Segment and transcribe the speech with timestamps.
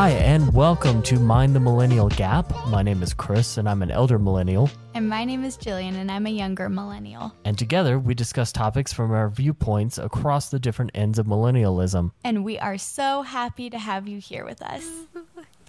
[0.00, 2.50] Hi, and welcome to Mind the Millennial Gap.
[2.68, 4.70] My name is Chris, and I'm an elder millennial.
[4.94, 7.34] And my name is Jillian, and I'm a younger millennial.
[7.44, 12.12] And together, we discuss topics from our viewpoints across the different ends of millennialism.
[12.24, 14.88] And we are so happy to have you here with us.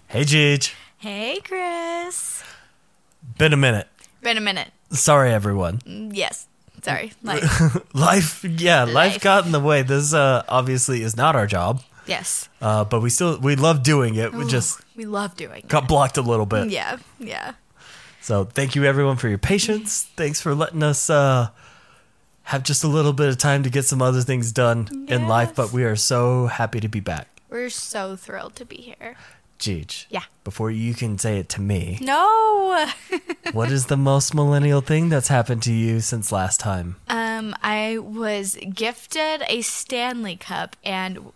[0.06, 0.72] Hey, Gigi.
[0.96, 2.42] Hey, Chris.
[3.36, 3.86] Been a minute.
[4.22, 4.70] Been a minute.
[4.92, 5.82] Sorry, everyone.
[5.84, 6.48] Yes.
[6.82, 7.12] Sorry.
[7.22, 7.94] Life.
[7.94, 9.20] Life, yeah, life, Life.
[9.20, 9.82] got in the way.
[9.82, 12.48] This uh, obviously is not our job, yes.
[12.60, 14.32] uh, but we still we love doing it.
[14.32, 16.70] We just We love doing got blocked a little bit.
[16.70, 16.98] Yeah.
[17.18, 17.54] Yeah.
[18.20, 20.04] So thank you everyone for your patience.
[20.16, 21.48] Thanks for letting us uh,
[22.44, 25.54] have just a little bit of time to get some other things done in life.
[25.54, 27.28] But we are so happy to be back.
[27.50, 29.16] We're so thrilled to be here.
[29.58, 30.06] Jeej.
[30.10, 30.22] Yeah.
[30.42, 32.88] Before you can say it to me, No.
[33.52, 36.96] what is the most millennial thing that's happened to you since last time?
[37.08, 41.32] Um, I was gifted a Stanley Cup, and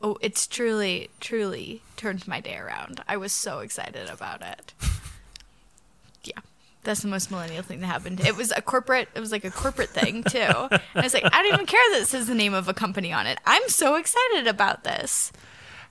[0.00, 3.02] oh, it's truly, truly turned my day around.
[3.08, 4.72] I was so excited about it.
[6.24, 6.40] yeah,
[6.82, 8.20] that's the most millennial thing that happened.
[8.20, 9.08] It was a corporate.
[9.14, 10.38] It was like a corporate thing too.
[10.38, 12.74] And I was like, I don't even care that it says the name of a
[12.74, 13.38] company on it.
[13.46, 15.32] I'm so excited about this.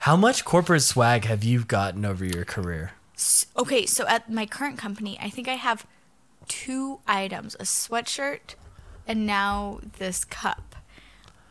[0.00, 2.92] How much corporate swag have you gotten over your career?
[3.56, 5.86] Okay, so at my current company, I think I have
[6.48, 8.54] two items a sweatshirt
[9.06, 10.69] and now this cup.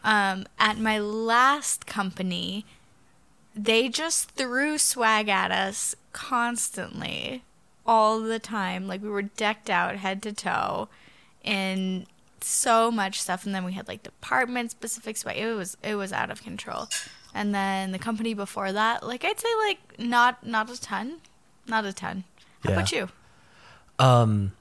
[0.04, 2.66] Um, at my last company,
[3.56, 7.44] they just threw swag at us constantly,
[7.86, 8.88] all the time.
[8.88, 10.88] Like we were decked out head to toe
[11.44, 12.06] in
[12.42, 15.38] so much stuff and then we had like department specific swag.
[15.38, 16.88] It was it was out of control.
[17.34, 21.18] And then the company before that, like I'd say like not not a ton.
[21.68, 22.24] Not a ton.
[22.64, 22.76] How Yeah.
[22.78, 23.10] about you?
[24.00, 24.54] Um,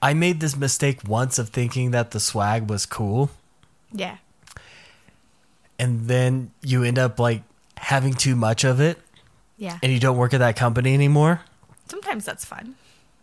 [0.00, 3.30] I made this mistake once of thinking that the swag was cool,
[3.92, 4.16] Yeah.
[5.78, 7.42] And then you end up like
[7.76, 8.98] having too much of it,
[9.56, 9.78] Yeah.
[9.82, 11.42] and you don't work at that company anymore.
[11.88, 12.74] Sometimes that's fun.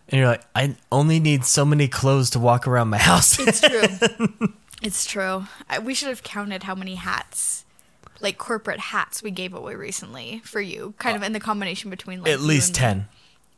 [0.09, 3.39] And you're like, I only need so many clothes to walk around my house.
[3.39, 4.53] It's true.
[4.81, 5.45] it's true.
[5.69, 7.65] I, we should have counted how many hats,
[8.21, 10.93] like corporate hats, we gave away recently for you.
[10.99, 13.07] Kind uh, of in the combination between like At you least and 10.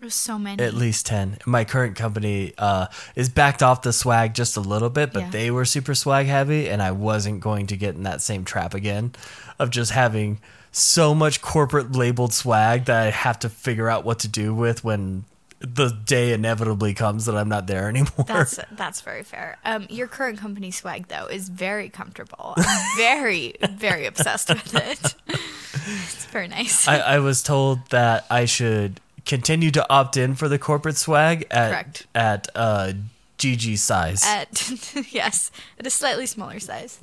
[0.02, 0.62] Was so many.
[0.64, 1.40] At least 10.
[1.46, 5.30] My current company uh, is backed off the swag just a little bit, but Yeah.
[5.32, 8.74] they were super swag heavy, and I wasn't going to get in that same trap
[8.74, 9.14] again
[9.58, 10.40] of just having
[10.72, 14.84] so much corporate labeled swag that I have to figure out what to do with
[14.84, 15.24] when
[15.60, 18.26] the day inevitably comes that I'm not there anymore.
[18.28, 19.58] That's that's very fair.
[19.64, 22.54] Um, your current company swag though is very comfortable.
[22.58, 25.16] I'm very very obsessed with it.
[25.88, 26.88] It's very nice.
[26.88, 31.46] I, I was told that I should continue to opt in for the corporate swag
[31.52, 32.08] at Correct.
[32.16, 32.94] at uh,
[33.38, 34.24] GG size.
[34.26, 34.72] at
[35.12, 37.00] yes, at a slightly smaller size.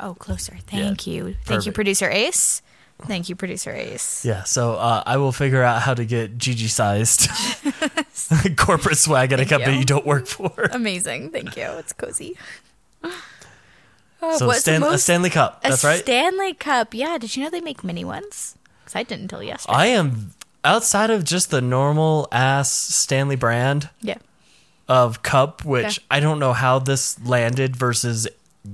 [0.00, 0.56] Oh, closer.
[0.66, 1.36] Thank you.
[1.44, 2.60] Thank you, producer Ace.
[3.06, 4.24] Thank you, producer Ace.
[4.24, 7.28] Yeah, so uh, I will figure out how to get GG sized
[8.56, 9.78] corporate swag at a Thank company you.
[9.80, 10.52] you don't work for.
[10.72, 11.30] Amazing.
[11.30, 11.64] Thank you.
[11.78, 12.36] It's cozy.
[14.24, 15.60] Oh, So what's the Stan- a Stanley Cup.
[15.64, 15.98] a That's right.
[16.00, 16.94] Stanley Cup.
[16.94, 17.18] Yeah.
[17.18, 18.56] Did you know they make mini ones?
[18.84, 19.74] Because I didn't until yesterday.
[19.76, 20.32] I am
[20.64, 24.18] outside of just the normal ass Stanley brand yeah.
[24.88, 26.04] of cup, which Yeah.
[26.10, 28.28] I don't know how this landed versus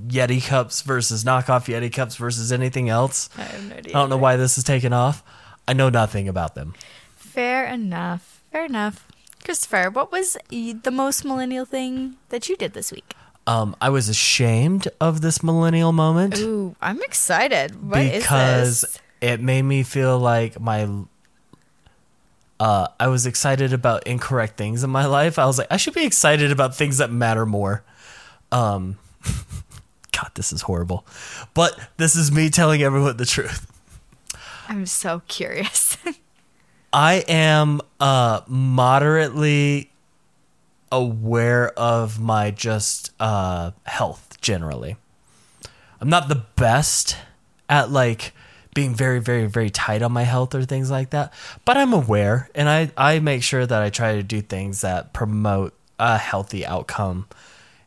[0.06, 3.30] Yeti cups versus knockoff Yeti cups versus anything else.
[3.38, 3.96] I have no idea.
[3.96, 5.22] I don't know why this is taken off.
[5.66, 6.74] I know nothing about them.
[7.16, 8.42] Fair enough.
[8.52, 9.06] Fair enough.
[9.44, 13.14] Christopher, what was the most millennial thing that you did this week?
[13.46, 16.38] Um, I was ashamed of this millennial moment.
[16.38, 17.82] Ooh, I'm excited.
[17.82, 18.98] What is because this?
[19.22, 20.86] it made me feel like my
[22.60, 25.38] uh I was excited about incorrect things in my life.
[25.38, 27.84] I was like I should be excited about things that matter more.
[28.52, 28.98] Um
[30.12, 31.06] god, this is horrible.
[31.54, 33.66] But this is me telling everyone the truth.
[34.68, 35.96] I'm so curious.
[36.92, 39.90] I am uh moderately
[40.90, 44.96] aware of my just uh health generally.
[46.00, 47.16] I'm not the best
[47.68, 48.32] at like
[48.78, 51.32] being very very very tight on my health or things like that,
[51.64, 55.12] but I'm aware and I I make sure that I try to do things that
[55.12, 57.26] promote a healthy outcome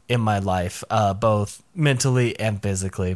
[0.10, 3.16] in my life, uh both mentally and physically.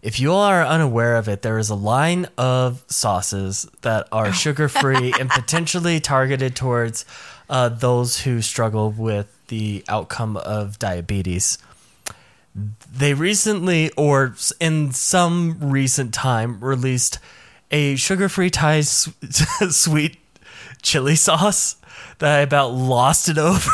[0.00, 4.32] If you all are unaware of it, there is a line of sauces that are
[4.32, 7.04] sugar free and potentially targeted towards
[7.50, 11.58] uh, those who struggle with the outcome of diabetes.
[12.54, 17.18] They recently, or in some recent time, released
[17.70, 19.08] a sugar free Thai s-
[19.70, 20.18] sweet
[20.82, 21.76] chili sauce
[22.18, 23.72] that I about lost it over.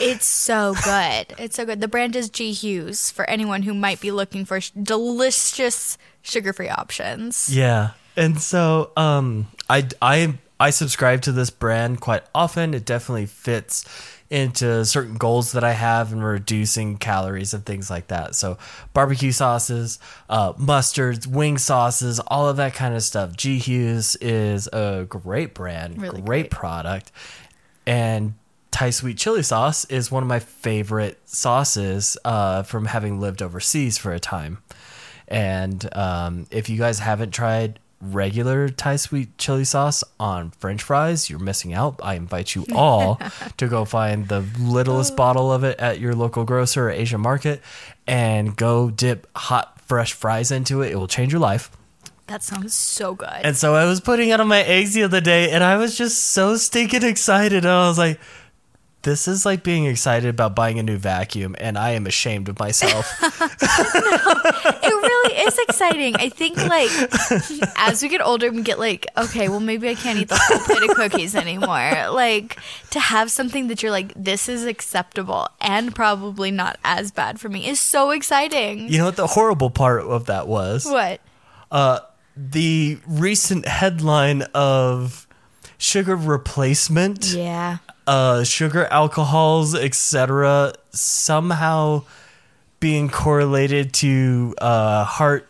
[0.00, 1.34] It's so good.
[1.38, 1.80] It's so good.
[1.80, 6.68] The brand is G Hughes for anyone who might be looking for sh- delicious sugar-free
[6.68, 7.54] options.
[7.54, 7.90] Yeah.
[8.16, 12.72] and so um, I I I subscribe to this brand quite often.
[12.74, 13.84] It definitely fits
[14.30, 18.36] into certain goals that I have in reducing calories and things like that.
[18.36, 18.58] So
[18.94, 19.98] barbecue sauces,
[20.28, 23.36] uh, mustards, wing sauces, all of that kind of stuff.
[23.36, 26.50] G Hughes is a great brand, Really great great.
[26.50, 27.10] product,
[27.86, 28.34] and
[28.70, 33.98] Thai sweet chili sauce is one of my favorite sauces uh, from having lived overseas
[33.98, 34.58] for a time.
[35.26, 41.28] And um, if you guys haven't tried regular Thai sweet chili sauce on French fries,
[41.28, 42.00] you're missing out.
[42.02, 43.20] I invite you all
[43.56, 45.16] to go find the littlest oh.
[45.16, 47.62] bottle of it at your local grocer or Asian market
[48.06, 50.92] and go dip hot, fresh fries into it.
[50.92, 51.70] It will change your life.
[52.30, 53.40] That sounds so good.
[53.42, 55.98] And so I was putting it on my eggs the other day, and I was
[55.98, 57.64] just so stinking excited.
[57.64, 58.20] And I was like,
[59.02, 62.58] this is like being excited about buying a new vacuum, and I am ashamed of
[62.58, 63.10] myself.
[63.22, 66.16] it really is exciting.
[66.16, 66.90] I think like
[67.78, 70.58] as we get older, we get like, okay, well maybe I can't eat the whole
[70.60, 72.10] plate of cookies anymore.
[72.12, 72.58] Like
[72.90, 77.48] to have something that you're like, this is acceptable and probably not as bad for
[77.48, 78.88] me is so exciting.
[78.88, 80.84] you know what the horrible part of that was?
[80.84, 81.20] What?
[81.70, 82.00] Uh,
[82.36, 85.26] the recent headline of
[85.78, 87.78] sugar replacement, Yeah.
[88.10, 92.02] Uh, sugar alcohols, etc., somehow
[92.80, 95.46] being correlated to uh, heart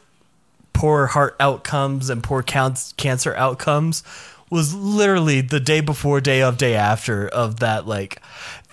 [0.75, 4.03] poor heart outcomes and poor counts, cancer outcomes
[4.51, 7.87] was literally the day before, day of, day after of that.
[7.87, 8.21] Like,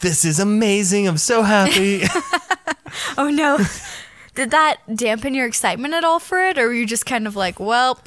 [0.02, 1.08] this is amazing.
[1.08, 2.04] I'm so happy.
[3.18, 3.60] Oh no.
[4.34, 7.36] Did that dampen your excitement at all for it, or were you just kind of
[7.36, 8.00] like, "Well,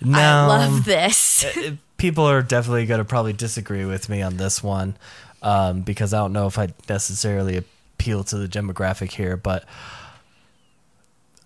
[0.00, 1.44] no, I love this"?
[1.44, 4.96] it- people are definitely going to probably disagree with me on this one
[5.42, 9.64] um, because I don't know if I necessarily appeal to the demographic here, but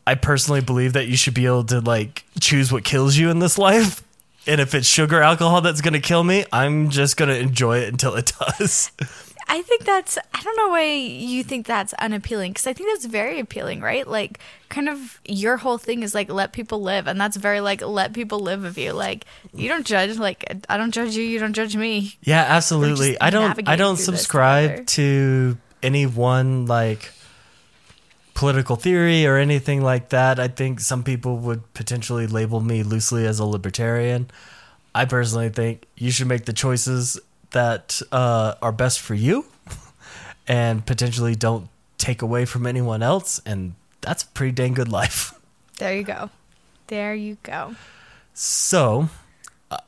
[0.07, 3.39] I personally believe that you should be able to like choose what kills you in
[3.39, 4.03] this life.
[4.47, 7.79] And if it's sugar alcohol that's going to kill me, I'm just going to enjoy
[7.79, 8.91] it until it does.
[9.51, 13.05] I think that's I don't know why you think that's unappealing because I think that's
[13.05, 14.07] very appealing, right?
[14.07, 14.39] Like
[14.69, 18.13] kind of your whole thing is like let people live and that's very like let
[18.13, 18.93] people live of you.
[18.93, 22.17] Like you don't judge like I don't judge you, you don't judge me.
[22.23, 23.21] Yeah, absolutely.
[23.21, 27.11] I don't I don't subscribe to any one like
[28.35, 30.39] political theory or anything like that.
[30.39, 34.31] I think some people would potentially label me loosely as a libertarian.
[34.95, 37.19] I personally think you should make the choices
[37.53, 39.47] that uh, are best for you
[40.49, 41.69] and potentially don't
[41.99, 45.35] take away from anyone else and that's a pretty dang good life.
[45.79, 46.29] There you go.
[46.89, 47.75] There you go.
[48.35, 49.09] So,
[49.71, 49.79] uh,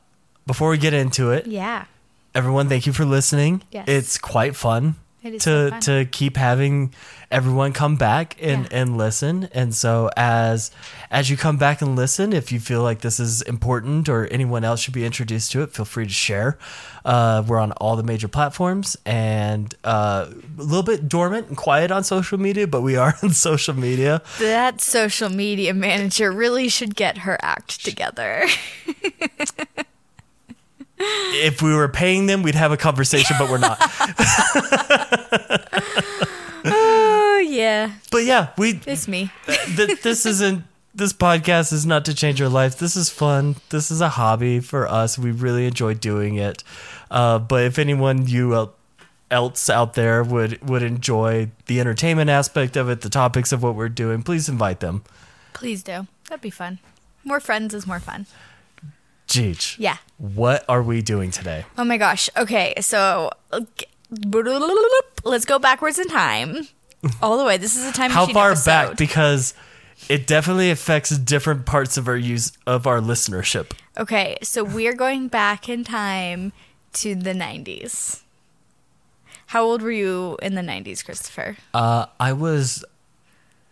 [0.47, 1.85] before we get into it, Yeah.
[2.33, 3.87] everyone thank you for listening Yes.
[3.87, 6.93] it's quite fun to so to keep having
[7.31, 8.77] everyone come back and Yeah.
[8.81, 10.69] and listen and so as
[11.09, 14.63] as you come back and listen if you feel like this is important or anyone
[14.63, 16.57] else should be introduced to it feel free to share
[17.05, 20.27] uh, we're on all the major platforms and uh,
[20.59, 24.21] a little bit dormant and quiet on social media but we are on social media
[24.39, 28.45] That social media manager really should get her act together.
[31.45, 33.77] if we were paying them we'd have a conversation but we're not
[36.65, 37.91] oh yeah.
[38.11, 39.31] but yeah we It's me.
[39.75, 40.63] th- this isn't
[40.95, 42.77] this podcast is not to change your life.
[42.77, 43.55] This is fun.
[43.69, 45.17] This is a hobby for us.
[45.17, 46.63] We really enjoy doing it.
[47.09, 48.75] Uh, but if anyone you el-
[49.31, 53.73] else out there would would enjoy the entertainment aspect of it, the topics of what
[53.73, 55.03] we're doing, please invite them.
[55.53, 56.05] Please do.
[56.29, 56.77] That'd be fun.
[57.23, 58.27] More friends is more fun.
[59.33, 59.97] Jeej, Yeah.
[60.17, 61.65] what are we doing today?
[61.77, 62.29] Oh my gosh.
[62.37, 63.31] Okay, so
[65.23, 66.67] let's go backwards in time.
[67.21, 67.57] All the way.
[67.57, 68.69] This is a time How far episode.
[68.89, 68.97] back?
[68.97, 69.53] Because
[70.07, 73.71] it definitely affects different parts of our use of our listenership.
[73.97, 76.53] Okay, so we're going back in time
[76.93, 78.21] to the 90s.
[79.47, 81.57] How old were you in the 90s, Christopher?
[81.73, 82.83] Uh, I was,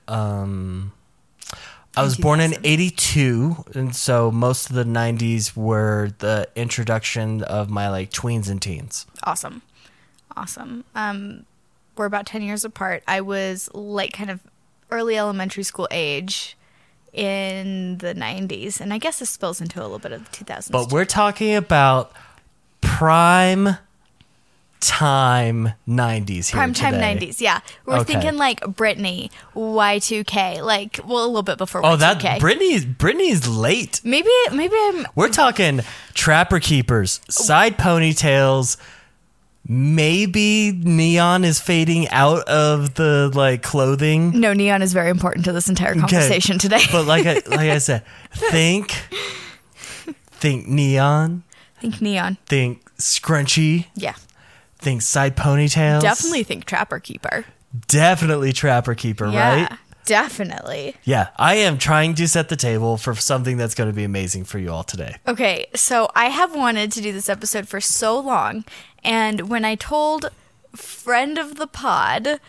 [0.08, 0.92] um,
[1.96, 7.70] I was born in '82, and so most of the '90s were the introduction of
[7.70, 9.06] my like tweens and teens.
[9.24, 9.62] Awesome.
[10.36, 10.86] Awesome.
[10.96, 11.46] Um,
[11.98, 13.04] we're about 10 years apart.
[13.08, 14.40] I was like kind of
[14.90, 16.58] early elementary school age
[17.14, 20.72] in the 90s, and I guess this spills into a little bit of the 2000s.
[20.72, 22.14] But we're talking about
[22.80, 23.78] prime
[24.82, 27.16] time '90s here Prime time today.
[27.28, 27.62] 90s, yeah.
[27.86, 28.14] We're Okay.
[28.14, 32.00] thinking like Britney, Y2K, like, well, a little bit before Oh, Y2K.
[32.22, 34.02] that Britney's Britney's late.
[34.04, 35.08] Maybe, maybe I'm.
[35.16, 35.82] We're talking
[36.14, 38.78] trapper keepers, side ponytails.
[39.68, 44.40] Maybe neon is fading out of the like clothing.
[44.40, 46.82] No, neon is very important to this entire conversation today.
[46.92, 48.92] But like I like I said, think
[50.32, 51.44] think neon,
[51.80, 52.38] Think neon.
[52.48, 54.16] think scrunchy, Yeah.
[54.82, 56.02] Think side ponytails.
[56.02, 57.46] Definitely think trapper keeper.
[57.88, 59.62] Definitely trapper keeper, Yeah.
[59.70, 59.72] right?
[60.06, 60.96] Definitely.
[61.04, 64.44] Yeah, I am trying to set the table for something that's going to be amazing
[64.46, 65.16] for you all today.
[65.28, 68.66] Okay, so I have wanted to do this episode for so long,
[69.04, 70.30] and when I told
[70.76, 72.40] friend of the pod,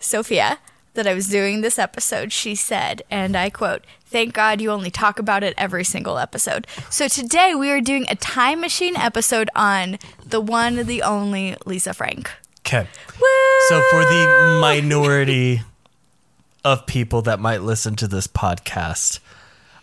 [0.00, 0.58] Sophia,
[0.94, 4.92] that I was doing this episode, she said, and I quote, Thank God you only
[4.92, 6.68] talk about it every single episode.
[6.88, 11.92] So today we are doing a time machine episode on the one, the only Lisa
[11.92, 12.30] Frank.
[12.60, 12.86] Okay.
[13.20, 13.26] Woo!
[13.68, 15.62] So, for the minority
[16.64, 19.18] of people that might listen to this podcast,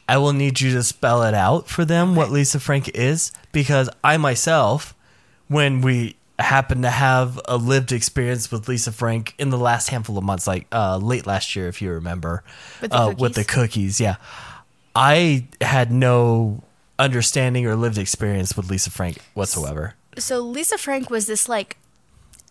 [0.08, 3.90] I will need you to spell it out for them what Lisa Frank is because
[4.02, 4.96] I myself,
[5.50, 10.18] when we happen to have a lived experience with Lisa Frank in the last handful
[10.18, 12.44] of months, like uh, late last year, if you remember,
[12.82, 14.16] With the uh, with the cookies, yeah,
[14.96, 16.64] I had no
[17.00, 19.96] understanding or lived experience with Lisa Frank whatsoever.
[20.18, 21.78] so Lisa Frank was this like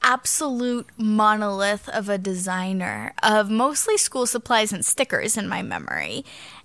[0.02, 6.24] absolute monolith of a designer of mostly school supplies and stickers in my memory.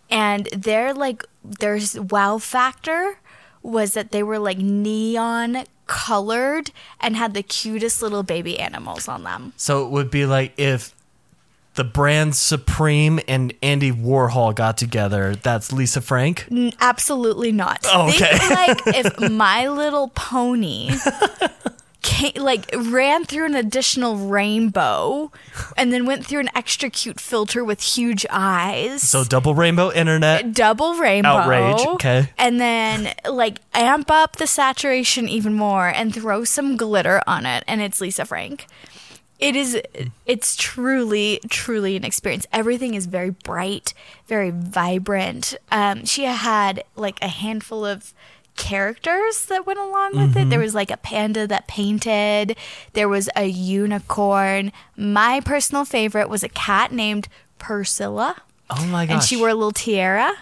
[0.10, 3.20] And their like their wow factor
[3.62, 9.24] was that they were like neon colored and had the cutest little baby animals on
[9.24, 9.54] them.
[9.58, 10.94] So it would be like if
[11.76, 15.36] the brand Supreme and Andy Warhol got together.
[15.36, 16.48] That's Lisa Frank.
[16.50, 17.86] N- Absolutely not.
[17.92, 18.38] Oh, okay.
[18.38, 20.92] Think like if My Little Pony
[22.16, 25.32] came, like ran through an additional rainbow
[25.78, 29.02] and then went through an extra cute filter with huge eyes.
[29.02, 30.54] So double rainbow internet.
[30.54, 31.30] double rainbow.
[31.30, 32.30] Outrage, okay.
[32.38, 37.64] And then like amp up the saturation even more and throw some glitter on it
[37.68, 38.68] and it's Lisa Frank.
[39.38, 39.82] It is
[40.26, 42.46] it's truly truly an experience.
[42.54, 43.94] Everything is very bright,
[44.28, 45.56] very vibrant.
[45.72, 48.14] Um she had like a handful of
[48.56, 50.34] characters that went along with it.
[50.34, 50.62] There mm-hmm.
[50.62, 52.58] was like a panda that painted,
[52.94, 54.72] there was a unicorn.
[54.96, 57.28] My personal favorite was a cat named
[57.60, 58.42] Priscilla.
[58.70, 59.14] Oh my gosh.
[59.14, 60.34] And she wore a little tiara.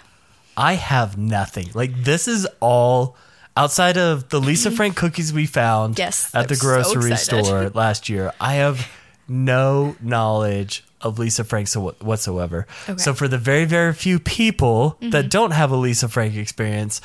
[0.55, 1.69] I have nothing.
[1.73, 3.15] Like this is all
[3.57, 7.45] outside of the Lisa Frank cookies we found Yes, at the I'm so grocery excited.
[7.45, 8.33] store last year.
[8.39, 8.89] I have
[9.27, 12.65] no knowledge of Lisa Frank so- whatsoever.
[12.87, 12.97] Okay.
[12.97, 15.27] So for the very very few people that mm-hmm.
[15.27, 17.01] don't have a Lisa Frank experience,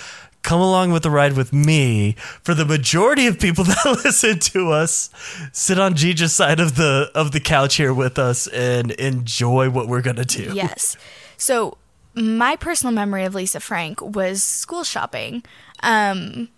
[0.48, 2.12] come along with the ride with me.
[2.42, 5.10] For the majority of people that listen to us,
[5.52, 9.88] sit on Gigi's side of the of the couch here with us and enjoy what
[9.88, 10.54] we're gonna do.
[10.54, 10.96] Yes.
[11.36, 11.76] So
[12.14, 15.44] my personal memory of Lisa Frank was school shopping.
[15.82, 16.48] Um,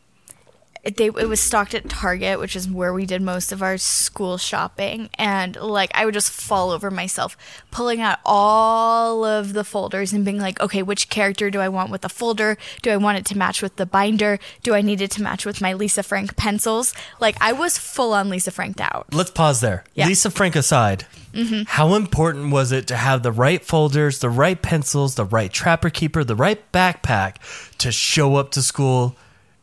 [0.85, 4.39] they it was stocked at Target, which is where we did most of our school
[4.39, 7.37] shopping, and like I would just fall over myself,
[7.71, 11.91] pulling out all of the folders and being like, okay, which character do I want
[11.91, 12.57] with the folder?
[12.83, 14.39] Do I want it to match with the binder?
[14.63, 16.95] Do I need it to match with my Lisa Frank pencils?
[17.21, 19.07] Like I was full on Lisa Franked out.
[19.13, 19.85] Let's pause there.
[19.95, 20.07] Yeah.
[20.07, 21.63] Lisa Frank aside, mm-hmm.
[21.67, 25.91] how important was it to have the right folders, the right pencils, the right trapper
[25.91, 27.37] keeper, the right backpack
[27.79, 29.17] to show up to school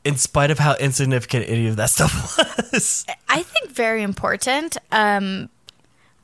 [0.08, 2.38] in spite of how insignificant any of that stuff
[2.72, 3.06] was?
[3.28, 4.78] I think very important.
[4.92, 5.50] Um,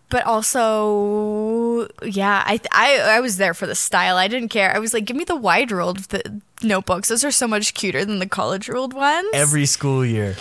[0.10, 4.16] but also, yeah, I, I I was there for the style.
[4.16, 4.74] I didn't care.
[4.74, 7.10] I was like, give me the wide ruled the notebooks.
[7.10, 9.28] Those are so much cuter than the college ruled ones.
[9.34, 10.38] Every school year.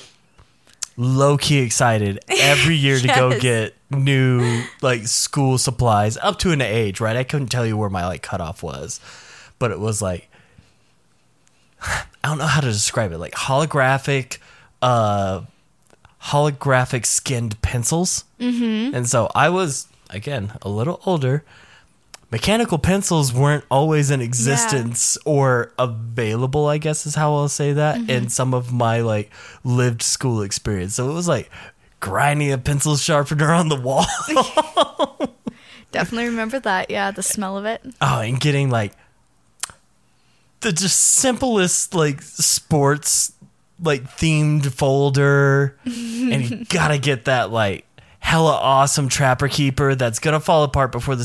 [0.99, 6.61] Low key excited every year to go get new like school supplies up to an
[6.61, 7.17] age, right?
[7.17, 9.01] I couldn't tell you where my like cutoff was,
[9.59, 10.29] but it was like
[12.25, 14.39] I don't know how to describe it, like holographic,
[14.81, 15.43] uh,
[16.23, 18.25] holographic skinned pencils.
[18.39, 18.95] Mm-hmm.
[18.95, 21.45] And so I was again a little older.
[22.31, 28.09] Mechanical pencils weren't always in existence or available, I guess is how I'll say that,
[28.09, 29.31] in some of my like
[29.65, 30.95] lived school experience.
[30.95, 31.51] So it was like
[32.01, 34.07] grinding a pencil sharpener on the wall.
[35.93, 36.91] Definitely remember that.
[36.91, 37.83] Yeah, the smell of it.
[38.01, 38.93] Oh, and getting like
[40.63, 43.33] the just simplest like sports
[43.83, 47.87] like themed folder, and you gotta get that like
[48.21, 51.25] hella awesome trapper keeper that's gonna fall apart before the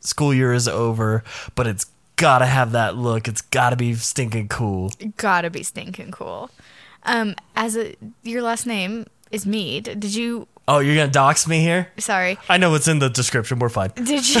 [0.00, 1.22] school year is over,
[1.54, 3.28] but it's gotta have that look.
[3.28, 4.90] It's gotta be stinking cool.
[5.16, 6.50] Gotta be stinking cool.
[7.04, 9.84] Um, as a your last name is Mead.
[9.84, 10.48] Did you?
[10.68, 11.88] Oh, you're gonna dox me here?
[11.96, 12.38] Sorry.
[12.46, 13.58] I know it's in the description.
[13.58, 13.90] We're fine.
[13.94, 14.40] Did you?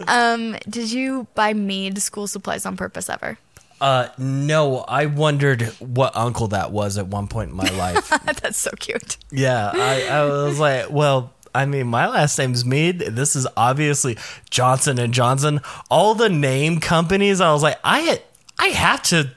[0.08, 3.36] um, did you buy Mead school supplies on purpose ever?
[3.78, 8.08] Uh, no, I wondered what uncle that was at one point in my life.
[8.24, 9.18] That's so cute.
[9.30, 12.98] Yeah, I, I was like, well, I mean, my last name's Mead.
[12.98, 14.16] This is obviously
[14.48, 15.60] Johnson and Johnson.
[15.90, 18.22] All the name companies, I was like, I
[18.58, 19.30] I have to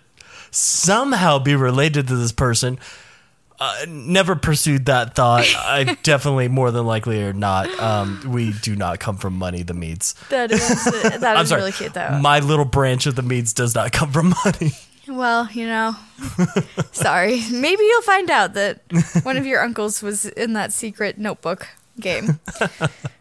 [0.52, 2.80] somehow be related to this person.
[3.64, 5.46] Uh, never pursued that thought.
[5.56, 9.62] I definitely, more than likely or not, um, we do not come from money.
[9.62, 10.16] The Meads.
[10.30, 11.62] That is that I'm is sorry.
[11.62, 12.18] really cute though.
[12.20, 14.72] My little branch of the Meads does not come from money.
[15.08, 15.96] well, you know,
[16.92, 17.44] sorry.
[17.52, 18.82] Maybe you'll find out that
[19.22, 21.68] one of your uncles was in that secret notebook
[22.00, 22.40] game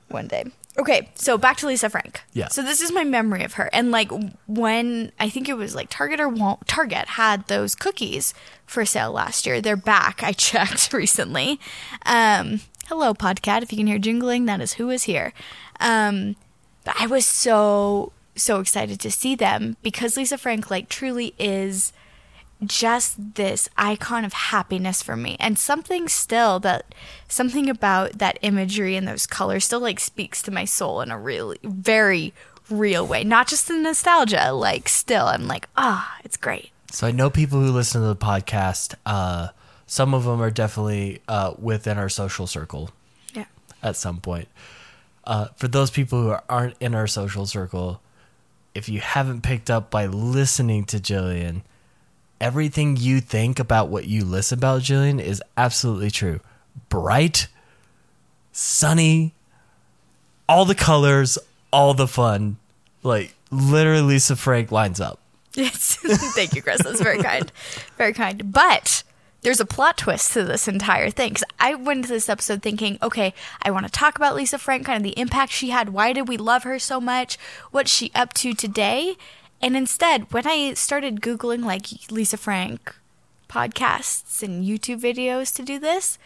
[0.09, 0.45] one day.
[0.79, 2.23] Okay, so back to Lisa Frank.
[2.33, 2.49] Yeah.
[2.49, 4.11] So this is my memory of her, and like
[4.47, 8.33] when I think it was like Target or Wal- Target had those cookies
[8.67, 9.61] for sale last year.
[9.61, 10.23] They're back.
[10.23, 11.59] I checked recently.
[12.07, 13.63] Um, hello, Podcat.
[13.63, 15.33] If you can hear jingling, that is who is here.
[15.81, 16.37] Um,
[16.85, 21.93] but I was so so excited to see them because Lisa Frank like truly is
[22.67, 26.85] just this icon of happiness for me and something still that
[27.29, 31.19] something about that imagery and those colors still like speaks to my soul in a
[31.19, 32.35] really very
[32.69, 37.13] real way not just the nostalgia like still i'm like ah it's great So I
[37.13, 38.95] know people who listen to the podcast.
[39.07, 39.49] Uh,
[39.87, 42.91] some of them are definitely uh, within our social circle
[43.33, 43.47] yeah
[43.83, 44.49] at some point.
[45.25, 48.01] Uh, for those people who aren't in our social circle,
[48.75, 51.63] if you haven't picked up by listening to Jillian,
[52.41, 56.41] everything you think about what you listen about Jillian is absolutely true.
[56.89, 57.49] Bright,
[58.53, 59.35] sunny,
[60.49, 61.39] all the colors,
[61.73, 62.57] all the fun.
[63.03, 65.21] Like literally Lisa Frank lines up.
[65.55, 65.97] Yes.
[66.35, 66.83] Thank you, Chris.
[66.83, 67.51] That's very kind.
[67.97, 68.53] Very kind.
[68.53, 69.03] But
[69.43, 71.31] there's a plot twist to this entire thing.
[71.31, 74.87] Because I went into this episode thinking, okay, I want to talk about Lisa Frank,
[74.87, 75.91] kind of the impact she had.
[75.91, 77.37] Why did we love her so much?
[77.71, 79.17] What's she up to today?
[79.61, 82.95] And instead, when I started Googling like Lisa Frank
[83.49, 86.19] podcasts and YouTube videos to do this,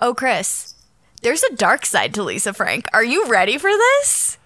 [0.00, 0.74] oh, Chris,
[1.22, 2.86] there's a dark side to Lisa Frank.
[2.92, 4.38] Are you ready for this?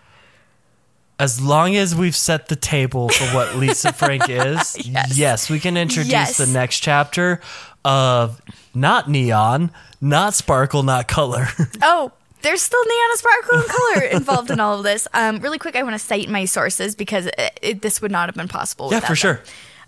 [1.18, 5.16] As long as we've set the table for what Lisa Frank is, yes.
[5.16, 5.48] Yes.
[5.50, 6.36] we can introduce Yes.
[6.38, 7.40] the next chapter
[7.84, 8.42] of
[8.74, 11.46] not neon, not sparkle, not color.
[11.82, 12.10] Oh,
[12.44, 15.08] there's still neon, sparkle, and color involved in all of this.
[15.12, 18.28] Um, really quick, I want to cite my sources because it, it, this would not
[18.28, 18.90] have been possible.
[18.92, 19.16] yeah, for them.
[19.16, 19.40] sure.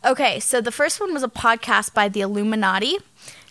[0.04, 2.98] Okay, so the first one was a podcast by the Illuminati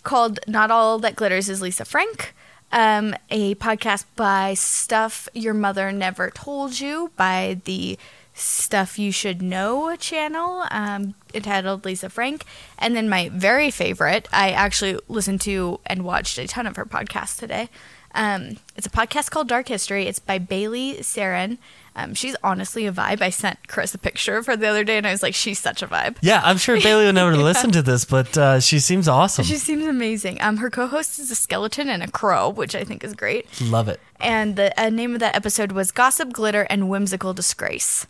[0.04, 2.34] called "Not All That Glitters Is Lisa Frank."
[2.72, 7.98] Um, a podcast by Stuff Your Mother Never Told You by the
[8.34, 12.44] Stuff You Should Know channel, um, entitled Lisa Frank.
[12.78, 16.86] And then my very favorite, I actually listened to and watched a ton of her
[16.86, 17.70] podcasts today.
[18.16, 20.08] Um, it's a podcast called Dark History.
[20.08, 21.58] It's by Bailey Sarian.
[21.98, 23.22] Um, she's honestly a vibe.
[23.22, 25.60] I sent Chris a picture of her the other day, and I was like, she's
[25.60, 26.18] such a vibe.
[26.22, 29.46] Yeah, I'm sure Bailey would never listen to this, but uh, she seems awesome.
[29.46, 30.42] She seems amazing.
[30.42, 33.48] Um, her co-host is a skeleton and a crow, which I think is great.
[33.62, 34.00] Love it.
[34.20, 38.08] And the uh, name of that episode was "Gossip, Glitter, and Whimsical Disgrace."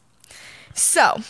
[0.74, 1.22] So,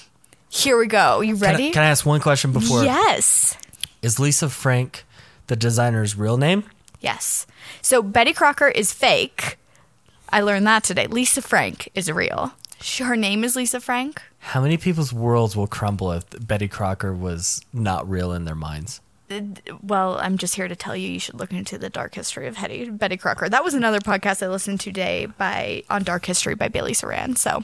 [0.49, 1.21] here we go.
[1.21, 1.71] You Can I, ready?
[1.71, 2.83] can I ask one question before?
[2.83, 3.57] yes.
[4.01, 5.03] Is Lisa Frank
[5.47, 6.63] the designer's real name?
[7.05, 7.45] Yes.
[7.83, 9.59] So Betty Crocker is fake.
[10.29, 11.05] I learned that today.
[11.05, 12.53] Lisa Frank is real.
[12.97, 14.23] Her name is Lisa Frank.
[14.39, 19.01] How many people's worlds will crumble if Betty Crocker was not real in their minds?
[19.83, 22.57] Well, I'm just here to tell you you should look into the dark history of
[22.57, 23.49] Hetty, Betty Crocker.
[23.49, 27.37] That was another podcast I listened to today by on dark history by Bailey Sarian.
[27.37, 27.63] So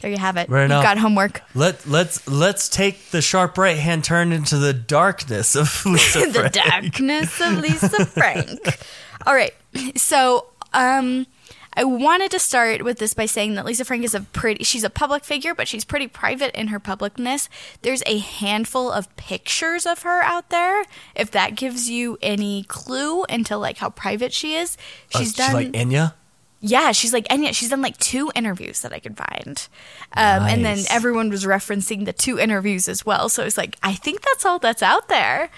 [0.00, 0.48] there you have it.
[0.48, 0.82] Right You've now.
[0.82, 1.42] got homework.
[1.54, 6.32] Let let's let's take the sharp right hand turn into the darkness of Lisa Frank.
[6.32, 6.52] the Frank.
[6.54, 8.78] darkness of Lisa Frank.
[9.26, 9.54] All right.
[9.96, 11.26] So, um,
[11.74, 14.82] I wanted to start with this by saying that Lisa Frank is a pretty, she's
[14.82, 17.48] a public figure, but she's pretty private in her publicness.
[17.82, 20.84] There's a handful of pictures of her out there.
[21.14, 24.76] If that gives you any clue into like how private she is,
[25.14, 25.52] Uh, she's done.
[25.52, 26.14] like Enya.
[26.60, 29.68] Yeah, she's like, and yet she's done like two interviews that I could find.
[30.14, 33.28] Um, And then everyone was referencing the two interviews as well.
[33.28, 35.50] So it's like, I think that's all that's out there.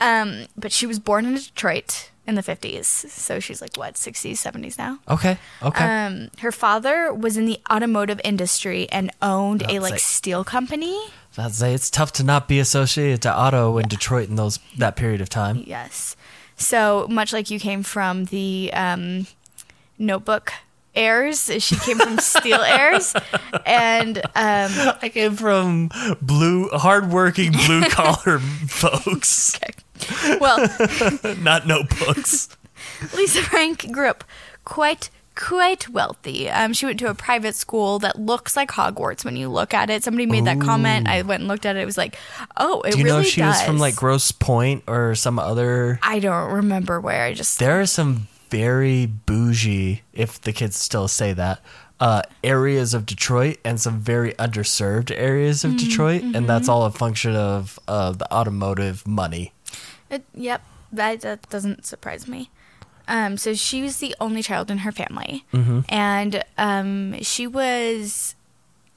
[0.00, 2.84] Um, but she was born in Detroit in the 50s.
[2.84, 4.98] So she's like, what, 60s, 70s now?
[5.08, 5.38] Okay.
[5.62, 5.84] Okay.
[5.84, 10.98] Um, her father was in the automotive industry and owned a like steel company.
[11.38, 15.20] I'd it's tough to not be associated to auto in Detroit in those that period
[15.20, 15.62] of time.
[15.66, 16.16] Yes.
[16.56, 19.26] So much like you came from the um,
[19.98, 20.52] notebook
[20.94, 21.50] Heirs.
[21.58, 23.14] she came from steel Heirs,
[23.66, 25.90] And um, I came from
[26.22, 29.58] blue, hardworking blue collar folks,
[30.40, 30.58] well,
[31.40, 32.48] not notebooks.
[33.14, 34.24] Lisa Frank grew up
[34.64, 36.48] quite quite wealthy.
[36.48, 39.90] Um, she went to a private school that looks like Hogwarts when you look at
[39.90, 40.02] it.
[40.02, 41.08] Somebody made that comment.
[41.08, 41.80] I went and looked at it.
[41.80, 42.16] It was like,
[42.56, 43.56] oh, it Do you really know she does.
[43.56, 45.98] was from like Grosse Pointe or some other?
[46.02, 47.22] I don't remember where.
[47.24, 51.60] I just There are some very bougie, if the kids still say that,
[51.98, 56.90] uh, areas of Detroit and some very underserved areas of Detroit, and that's all a
[56.90, 59.52] function of uh, the automotive money.
[60.10, 62.50] It, yep, that, that doesn't surprise me.
[63.08, 65.44] Um, so she was the only child in her family,
[65.88, 68.34] and um, she was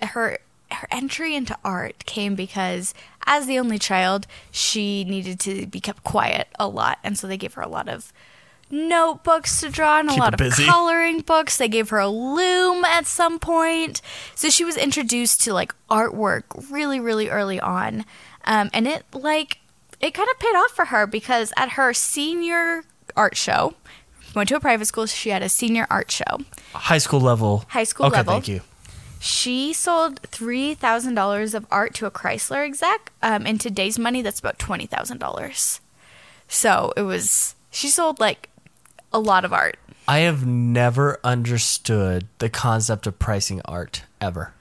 [0.02, 0.40] her
[0.72, 2.94] her entry into art came because
[3.26, 7.38] as the only child, she needed to be kept quiet a lot, and so they
[7.38, 8.12] gave her a lot of
[8.72, 10.66] notebooks to draw and a Keep lot of busy.
[10.66, 11.58] coloring books.
[11.58, 14.02] They gave her a loom at some point,
[14.36, 18.06] so she was introduced to like artwork really, really early on,
[18.46, 19.60] um, and it like
[20.00, 22.84] it kind of paid off for her because at her senior
[23.16, 23.74] art show,
[24.36, 26.40] went to a private school, she had a senior art show.
[26.74, 27.66] High school level.
[27.70, 28.34] High school okay, level.
[28.34, 28.62] thank you.
[29.20, 33.12] She sold three thousand dollars of art to a Chrysler exec.
[33.22, 35.82] Um, in today's money, that's about twenty thousand dollars.
[36.48, 37.56] So it was.
[37.72, 38.50] She sold like
[39.14, 39.78] a lot of art.
[40.08, 44.54] I have never understood the concept of pricing art ever.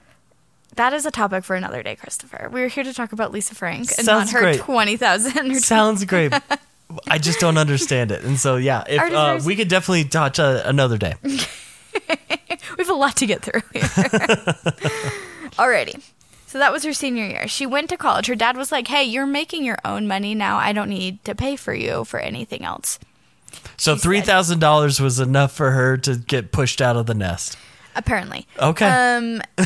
[0.75, 2.49] That is a topic for another day, Christopher.
[2.51, 4.59] We are here to talk about Lisa Frank and Sounds not her great.
[4.59, 5.55] twenty thousand.
[5.61, 6.33] Sounds great.
[7.07, 10.61] I just don't understand it, and so yeah, if uh, we could definitely touch uh,
[10.65, 11.15] another day.
[12.77, 13.81] We have a lot to get through here.
[15.57, 16.01] Alrighty.
[16.45, 17.47] So that was her senior year.
[17.47, 18.27] She went to college.
[18.27, 20.57] Her dad was like, "Hey, you're making your own money now.
[20.57, 22.99] I don't need to pay for you for anything else."
[23.77, 27.57] So three thousand dollars was enough for her to get pushed out of the nest.
[27.95, 28.47] Apparently.
[28.59, 28.87] Okay.
[28.87, 29.41] Um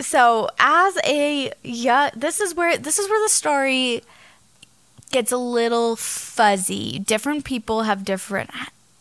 [0.00, 4.02] so as a yeah, this is where this is where the story
[5.10, 6.98] gets a little fuzzy.
[6.98, 8.50] Different people have different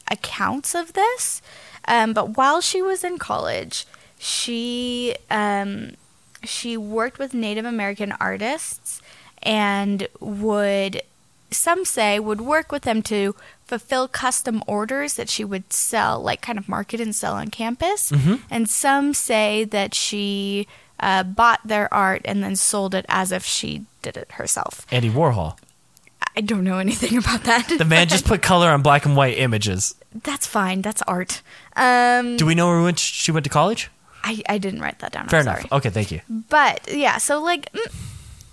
[0.09, 1.41] accounts of this.
[1.87, 3.85] Um, but while she was in college,
[4.19, 5.91] she um,
[6.43, 9.01] she worked with Native American artists
[9.41, 11.01] and would
[11.53, 13.35] some say would work with them to
[13.65, 18.11] fulfill custom orders that she would sell like kind of market and sell on campus
[18.51, 20.67] and some say that she
[20.99, 25.09] uh, bought their art and then sold it as if she did it herself Andy
[25.09, 25.57] Warhol.
[26.35, 29.37] i don't know anything about that The man just put color on black and white
[29.37, 29.95] images.
[30.23, 31.41] that's fine that's art
[31.75, 33.89] um, Do we know where we went, she went to college?
[34.23, 35.61] I, I didn't write that down Fair I'm enough.
[35.61, 36.21] sorry Okay, thank you.
[36.29, 37.91] But yeah, so like mm,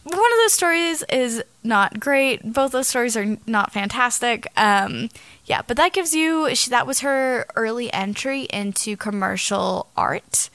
[0.04, 2.52] one of those stories is not great.
[2.52, 4.46] Both those stories are not fantastic.
[4.56, 5.10] Um,
[5.44, 10.48] yeah, but that gives you she, that was her early entry into commercial art,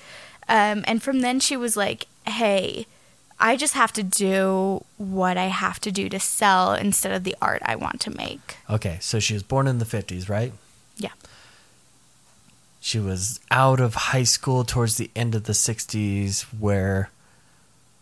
[0.50, 2.88] um, and from then she was like, "Hey,
[3.40, 7.36] I just have to do what I have to do to sell instead of the
[7.42, 10.54] art I want to make." Okay, so she was born in the fifties, right?
[10.98, 11.12] Yeah,
[12.80, 17.10] She was out of high school towards the end of the 60s where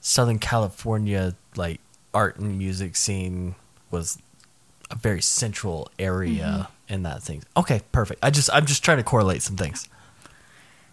[0.04, 1.80] Southern California like
[2.13, 3.56] art and music scene
[3.89, 4.22] was
[4.92, 6.94] a very central area mm-hmm.
[6.94, 7.42] in that thing.
[7.56, 8.20] Okay, perfect.
[8.22, 9.88] I just I'm just trying to correlate some things.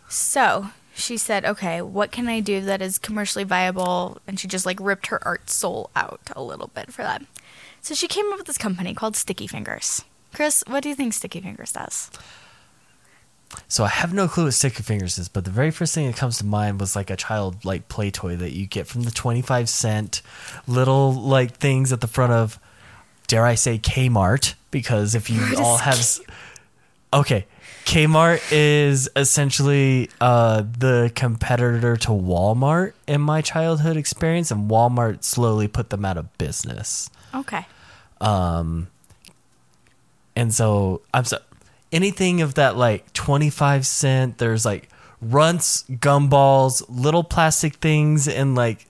[0.09, 4.19] So she said, okay, what can I do that is commercially viable?
[4.29, 7.23] And she just like ripped her art soul out a little bit for that.
[7.83, 10.05] So she came up with this company called Sticky Fingers.
[10.33, 12.11] Chris, what do you think Sticky Fingers does?
[13.69, 16.17] So I have no clue what sticky fingers is, but the very first thing that
[16.17, 19.11] comes to mind was like a child like play toy that you get from the
[19.11, 20.23] 25 cent
[20.67, 22.59] little like things at the front of
[23.27, 26.21] dare I say Kmart because if you all have s-
[27.13, 27.45] Okay,
[27.87, 35.67] Kmart is essentially uh, the competitor to Walmart in my childhood experience, and Walmart slowly
[35.67, 37.11] put them out of business.
[37.35, 37.67] Okay.
[38.21, 38.87] Um,
[40.37, 41.39] and so I'm so
[41.93, 44.89] anything of that like 25 cent, there's like
[45.21, 48.87] runts, gumballs, little plastic things, and like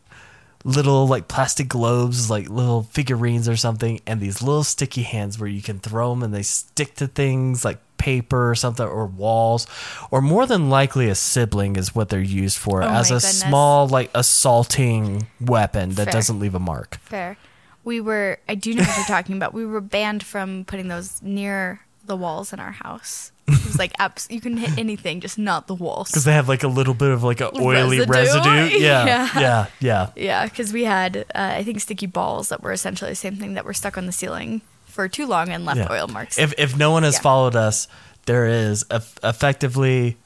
[0.65, 5.49] little like plastic globes, like little figurines or something, and these little sticky hands where
[5.49, 9.67] you can throw them and they stick to things like paper or something or walls
[10.11, 13.41] or more than likely a sibling is what they're used for Oh as a goodness.
[13.41, 16.13] small like assaulting weapon that Fair.
[16.13, 17.37] doesn't leave a mark Fair.
[17.85, 19.53] We were, I do know what you're talking about.
[19.53, 23.31] We were banned from putting those near the walls in our house.
[23.49, 26.09] It was like, abs- you can hit anything, just not the walls.
[26.11, 28.13] because they have like a little bit of like a oily Residue?
[28.13, 28.79] residue.
[28.79, 29.29] Yeah, Yeah.
[29.41, 30.11] yeah, yeah.
[30.15, 31.23] Yeah, because we had, uh,
[31.59, 34.13] I think, sticky balls that were essentially the same thing that were stuck on the
[34.13, 35.89] ceiling for too long and left yeah.
[35.91, 36.39] oil marks.
[36.39, 37.21] If if no one has Yeah.
[37.23, 37.89] followed us,
[38.27, 40.17] there is eff- effectively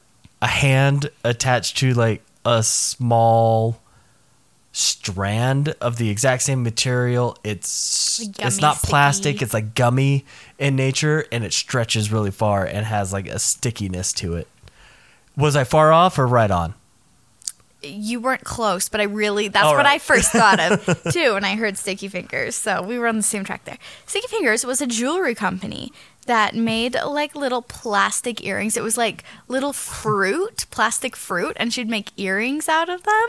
[0.41, 3.79] a hand attached to like a small
[4.75, 7.37] strand of the exact same material.
[7.45, 9.41] It's Like it's not plastic.
[9.41, 10.25] It's like gummy
[10.59, 14.47] in nature, and it stretches really far and has like a stickiness to it.
[15.37, 16.75] Was I far off or right on?
[17.87, 19.85] you weren't close, but I really that's All what.
[19.85, 22.55] I first thought of too when I heard Sticky Fingers.
[22.55, 23.77] So we were on the same track there.
[24.05, 25.91] Sticky Fingers was a jewelry company
[26.25, 28.75] that made like little plastic earrings.
[28.75, 33.27] It was like little fruit, plastic fruit, and she'd make earrings out of them.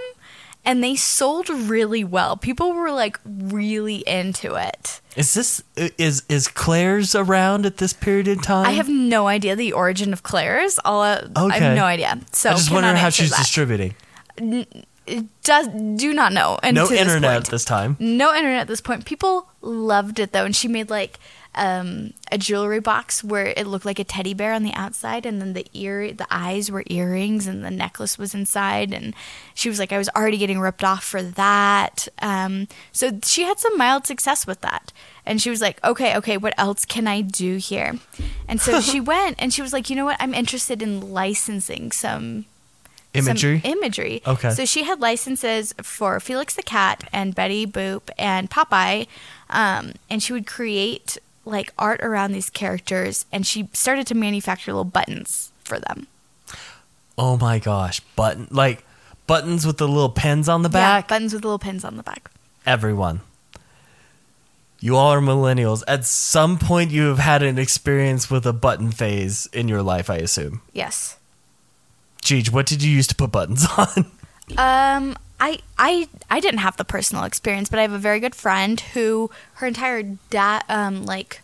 [0.67, 2.37] And they sold really well.
[2.37, 5.01] People were like really into it.
[5.17, 8.67] Is this is is Claire's around at this period in time?
[8.67, 10.79] I have no idea the origin of Claire's.
[10.85, 11.59] All I Okay.
[11.61, 12.19] have no idea.
[12.33, 13.39] So I just wondering how she's that.
[13.39, 13.95] distributing.
[15.45, 16.59] Does do not know.
[16.65, 17.97] And No this internet at this time.
[18.01, 19.05] No internet at this point.
[19.05, 21.21] People loved it though, and she made like
[21.57, 25.41] um, a jewelry box where it looked like a teddy bear on the outside, and
[25.41, 28.93] then the ear, the eyes were earrings, and the necklace was inside.
[28.93, 29.15] And
[29.55, 32.09] she was like, I was already getting ripped off for that.
[32.21, 34.93] Um, so she had some mild success with that.
[35.25, 37.95] And she was like, okay, okay, what else can I do here?
[38.47, 40.19] And so she went, and she was like, you know what?
[40.21, 42.45] I'm interested in licensing some
[43.15, 43.61] some Imagery.
[43.65, 44.23] imagery.
[44.27, 44.51] Okay.
[44.51, 49.07] So she had licenses for Felix the Cat and Betty Boop and Popeye,
[49.49, 51.17] um, and she would create
[51.47, 56.07] like art around these characters, and she started to manufacture little buttons for them.
[57.17, 58.85] oh my gosh, button like
[59.27, 61.09] buttons with the little pins on the Yeah, back.
[61.09, 62.31] buttons with little pins on the back.
[62.67, 63.21] Everyone.
[64.79, 65.83] You all are millennials.
[65.89, 70.11] At some point, you have had an experience with a button phase in your life,
[70.11, 70.61] I assume.
[70.75, 71.17] Yes.
[72.23, 74.11] Jeej, what did you use to put buttons on?
[74.59, 78.35] Um, I I I didn't have the personal experience, but I have a very good
[78.35, 81.43] friend who her entire da- um like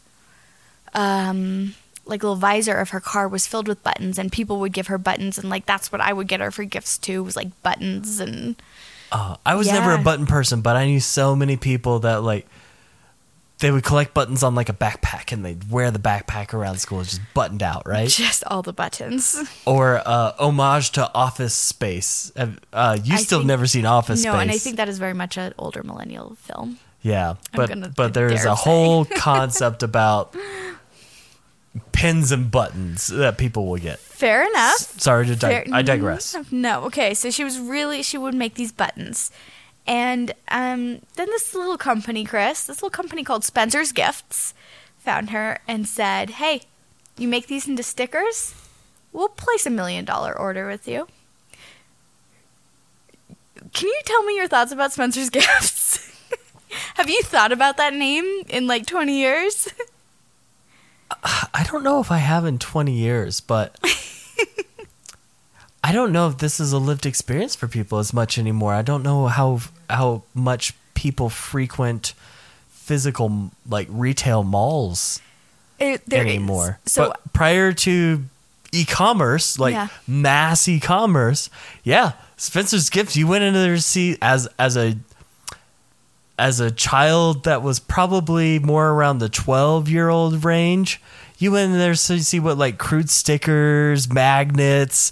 [0.95, 1.75] um
[2.05, 4.99] like little visor of her car was filled with buttons and people would give her
[4.99, 8.19] buttons and like that's what I would get her for gifts too was like buttons
[8.19, 8.57] and
[9.13, 12.47] Uh, I was never a button person, but I knew so many people that like
[13.63, 17.03] they would collect buttons on like a backpack and they'd wear the backpack around school
[17.03, 18.09] just buttoned out, right?
[18.09, 19.43] just all the buttons.
[19.67, 22.31] or uh, homage to Office Space.
[22.37, 22.47] Uh,
[23.03, 24.35] you I still have think- never seen Office no, Space.
[24.35, 26.79] No and I think that is very much an older millennial film.
[27.01, 30.37] yeah, but but there is a whole concept about
[31.93, 33.99] pins and buttons that people will get.
[33.99, 34.77] Fair enough.
[35.01, 36.37] Sorry to dig- Fair- I digress.
[36.51, 37.15] No, okay.
[37.15, 39.31] So she was really she would make these buttons,
[39.87, 44.55] and um, then this little company, Chris, this little company called Spencer's Gifts,
[44.99, 46.63] found her and said, "Hey,
[47.19, 48.55] you make these into stickers?
[49.13, 51.09] We'll place a million dollar order with you."
[53.73, 55.99] Can you tell me your thoughts about Spencer's Gifts?
[56.95, 59.69] Have you thought about that name in like twenty years?
[61.23, 63.79] I don't know if I have in 20 years, but
[65.85, 68.73] I don't know if this is a lived experience for people as much anymore.
[68.75, 72.15] I don't know how how much people frequent
[72.71, 75.21] physical like retail malls
[75.79, 76.29] It- there is.
[76.29, 76.79] anymore.
[76.87, 78.25] So but prior to
[78.73, 79.89] e-commerce, like Yeah.
[80.07, 81.51] mass e-commerce,
[81.83, 83.17] yeah, Spencer's Gifts.
[83.17, 84.97] You went into there to see as as a
[86.39, 91.01] as a child that was probably more around the twelve year old range.
[91.39, 95.11] You went in there to see what like crude stickers, magnets,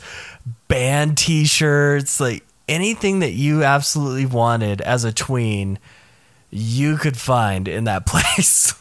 [0.70, 5.78] band T-shirts, like anything that you absolutely wanted as a tween.
[6.50, 8.72] You could find in that place.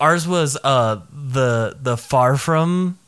[0.00, 2.98] Ours was uh the the far from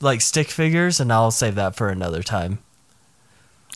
[0.00, 2.58] like stick figures, and I'll save that for another time.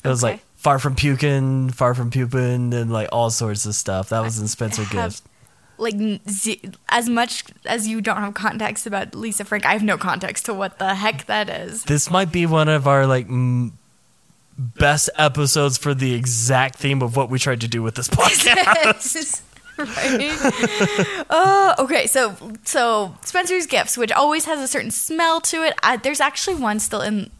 [0.04, 0.34] It was Okay.
[0.34, 4.10] like far from puking, far from pupin, and like all sorts of stuff.
[4.10, 5.22] That was in Spencer Gift.
[5.78, 5.94] Like
[6.28, 10.46] z- as much as you don't have context about Lisa Frank, I have no context
[10.46, 11.84] to what the heck that is.
[11.84, 13.78] This might be one of our like m-
[14.58, 19.42] best episodes for the exact theme of what we tried to do with this podcast.
[19.78, 21.24] right?
[21.30, 22.06] Oh, okay.
[22.08, 25.74] So, so Spencer's Gifts, which always has a certain smell to it.
[25.82, 27.30] I, there's actually one still in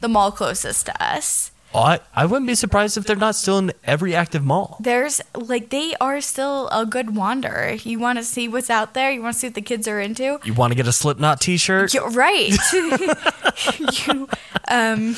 [0.00, 1.52] the mall closest to us.
[1.78, 4.78] I, I wouldn't be surprised if they're not still in every active mall.
[4.80, 7.74] There's like they are still a good wander.
[7.82, 9.10] You want to see what's out there.
[9.10, 10.38] You want to see what the kids are into.
[10.44, 11.94] You want to get a Slipknot T-shirt?
[11.94, 12.56] You're right.
[14.08, 14.28] you,
[14.68, 15.16] um,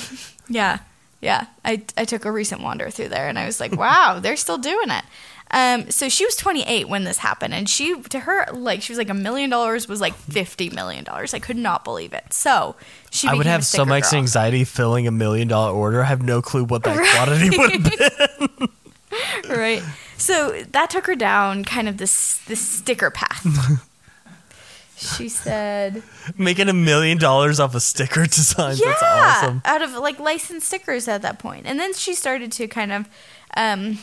[0.49, 0.79] yeah,
[1.21, 1.47] yeah.
[1.65, 4.59] I I took a recent wander through there, and I was like, wow, they're still
[4.59, 5.05] doing it.
[5.51, 8.99] Um, so she was 28 when this happened, and she to her like she was
[8.99, 11.33] like a million dollars was like 50 million dollars.
[11.33, 12.33] I could not believe it.
[12.33, 12.77] So
[13.11, 14.19] she I would have so much girl.
[14.21, 16.03] anxiety filling a million dollar order.
[16.03, 19.49] I have no clue what that quantity would be.
[19.55, 19.83] right?
[20.17, 23.47] So that took her down kind of this this sticker path.
[24.97, 26.03] she said,
[26.37, 28.77] Making a million dollars off a sticker design.
[28.77, 29.63] "Yeah, That's awesome.
[29.65, 31.43] out of like licensed stickers at that.
[31.45, 33.09] And then she started to kind of
[33.57, 33.99] um,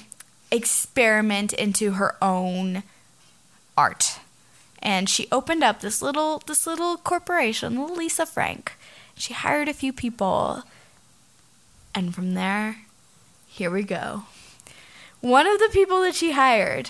[0.55, 2.83] experiment into her own
[3.77, 4.19] art,
[4.81, 8.73] and she opened up this little this little corporation, little Lisa Frank.
[9.15, 10.63] She hired a few people.
[11.93, 12.79] And from there,
[13.47, 14.23] here we go.
[15.21, 16.89] One of the people that she hired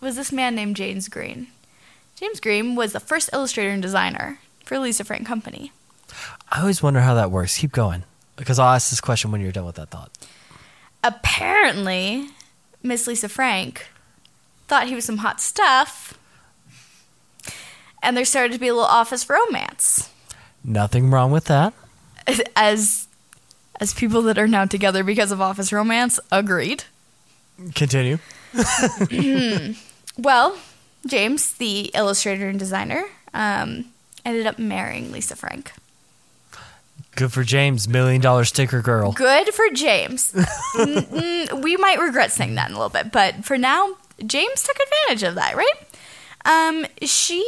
[0.00, 1.48] was this man named James Green.
[2.14, 5.72] James Green was the first illustrator and designer for Lisa Frank Company.
[6.52, 7.58] I always wonder how that works.
[7.58, 8.04] Keep going.
[8.36, 10.10] Because I'll ask this question when you're done with that thought.
[11.02, 12.28] Apparently,
[12.84, 13.88] Miss Lisa Frank
[14.68, 16.16] thought he was some hot stuff,
[18.02, 20.10] and there started to be a little office romance.
[20.62, 21.72] Nothing wrong with that.
[22.56, 23.08] As
[23.80, 26.84] as people that are now together because of office romance agreed.
[27.74, 28.18] Continue.
[30.16, 30.56] Well,
[31.06, 33.86] James, the illustrator and designer, um,
[34.24, 35.72] ended up marrying Lisa Frank.
[37.16, 39.12] Good for James, million dollar sticker girl.
[39.12, 40.32] Good for James.
[40.74, 43.96] Mm, mm, we might regret saying that in a little bit, but for now,
[44.26, 45.72] James took advantage of that, right?
[46.44, 47.42] Um, she,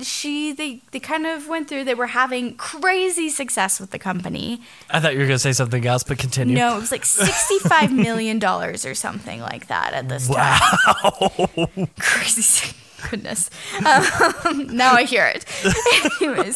[0.00, 1.84] she, they, they kind of went through.
[1.84, 4.62] They were having crazy success with the company.
[4.90, 6.56] I thought you were going to say something else, but continue.
[6.56, 10.60] No, it was like sixty-five million dollars or something like that at this time.
[10.96, 11.88] Wow.
[12.00, 12.74] crazy
[13.10, 13.50] goodness.
[13.78, 15.44] Um, now i hear it.
[16.20, 16.54] Anyways.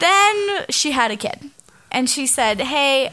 [0.00, 1.50] Then she had a kid
[1.94, 3.10] and she said hey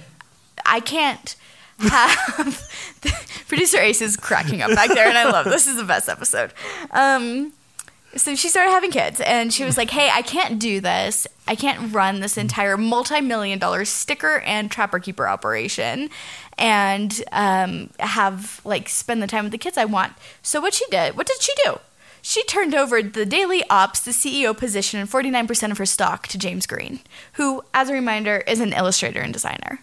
[0.65, 1.35] i can't
[1.79, 2.67] have
[3.47, 6.53] producer ace is cracking up back there and i love this is the best episode.
[6.91, 7.53] Um,
[8.15, 11.27] so she started having kids and she was like hey i can't do this.
[11.47, 16.09] I can't run this entire multi-million dollar sticker and trapper keeper operation
[16.57, 20.13] and um, have like spend the time with the kids i want.
[20.41, 21.79] So what she did what did she do
[22.21, 26.37] she turned over the daily ops the ceo position and 49% of her stock to
[26.37, 26.99] james green
[27.33, 29.79] who as a reminder is an illustrator and designer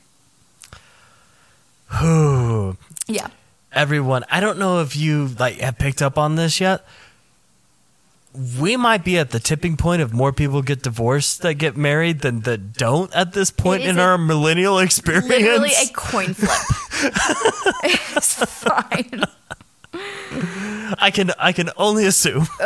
[2.01, 2.77] Who?
[3.07, 3.29] yeah
[3.72, 6.85] Everyone, I don't know if you like have picked up on this yet.
[8.59, 12.20] We might be at the tipping point of more people get divorced that get married
[12.20, 15.29] than that don't at this point in our millennial experience.
[15.29, 16.51] literally a coin flip
[17.85, 19.24] it's fine
[21.01, 22.47] I can I can only assume.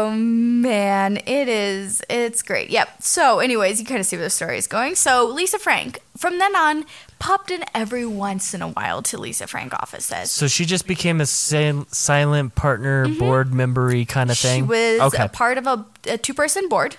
[0.00, 2.02] Oh man, it is.
[2.08, 2.70] It's great.
[2.70, 3.02] Yep.
[3.02, 4.94] So, anyways, you kind of see where the story is going.
[4.94, 6.84] So, Lisa Frank, from then on,
[7.18, 10.30] popped in every once in a while to Lisa Frank offices.
[10.30, 14.64] So she just became a sil- silent partner, board membery kind of thing.
[14.64, 14.72] Mm-hmm.
[14.72, 15.24] She was okay.
[15.24, 16.96] a part of a, a two-person board,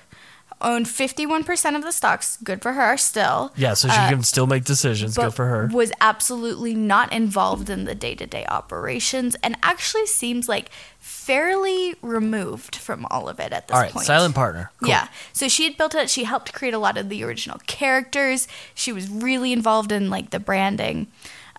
[0.61, 2.37] owned 51% of the stocks.
[2.43, 3.51] Good for her still.
[3.55, 5.17] yeah, so she can still make decisions.
[5.17, 5.69] uh, Good for her.
[5.71, 10.69] Was absolutely not involved in the day-to-day operations and actually seems like
[10.99, 14.05] fairly removed from all of it at this All right, point.
[14.05, 14.71] silent partner.
[14.79, 14.89] Cool.
[14.89, 15.07] Yeah.
[15.33, 16.09] So she had built it.
[16.09, 18.47] She helped create a lot of the original characters.
[18.75, 21.07] She was really involved in like the branding,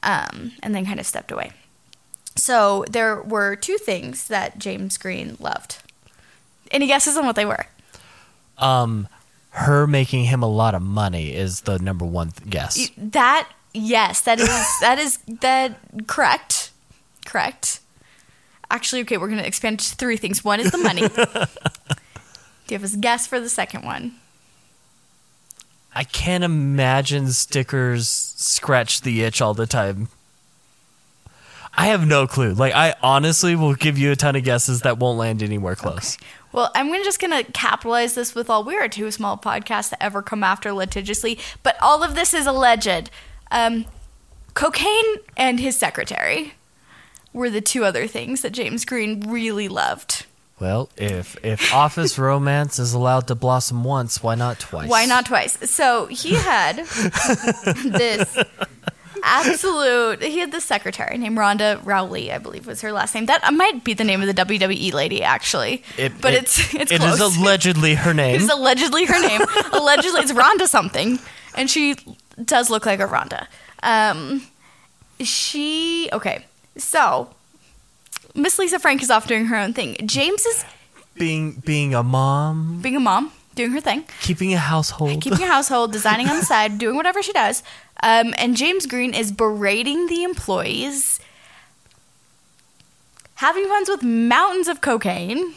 [0.03, 1.53] um, and then kind of stepped away.
[2.37, 5.79] So there were two things that James Green loved.
[6.71, 7.67] Any guesses on what they were?
[8.61, 9.09] Um,
[9.51, 12.91] her making him a lot of money is the number one th- guess.
[12.97, 14.49] That yes, that is
[14.81, 16.71] that is that correct,
[17.27, 17.81] correct.
[18.71, 20.45] Actually, okay, we're gonna expand to three things.
[20.45, 21.09] One is the money.
[21.09, 24.15] Do you have a guess for the second one?
[25.93, 30.09] I can't imagine stickers scratch the itch all the time.
[31.75, 32.55] I have no clue.
[32.55, 36.17] Like I honestly will give you a ton of guesses that won't land anywhere close.
[36.53, 40.03] Well, I'm gonna just gonna capitalize this with all we are too small podcasts to
[40.03, 43.11] ever come after litigiously, but all of this is alleged.
[43.51, 43.87] Um,
[44.55, 46.55] cocaine and his secretary
[47.33, 50.27] were the two other things that James Green really loved.
[50.59, 54.91] Well, if if office romance is allowed to blossom once, why not twice?
[54.91, 55.71] Why not twice?
[55.71, 56.77] So he had
[57.85, 58.37] this
[59.23, 60.23] absolute.
[60.23, 63.27] He had this secretary named Rhonda Rowley, I believe was her last name.
[63.27, 65.83] That might be the name of the WWE lady, actually.
[65.97, 67.21] It- but it- it's it's It close.
[67.21, 68.41] is allegedly her name.
[68.41, 69.43] It's allegedly her name.
[69.73, 71.19] allegedly, it's Rhonda something,
[71.55, 71.97] and she
[72.45, 73.47] does look like a Rhonda.
[73.83, 74.43] Um,
[75.21, 76.45] she okay.
[76.77, 77.29] So
[78.35, 79.97] Miss Lisa Frank is off doing her own thing.
[80.07, 80.65] James is
[81.15, 85.21] being being a mom, being a mom, doing her thing, keeping a household.
[85.21, 87.63] keeping her household, designing on the side, doing whatever she does.
[88.03, 91.21] Um, and James Green is berating the employees,
[93.37, 95.55] having fun with mountains of cocaine,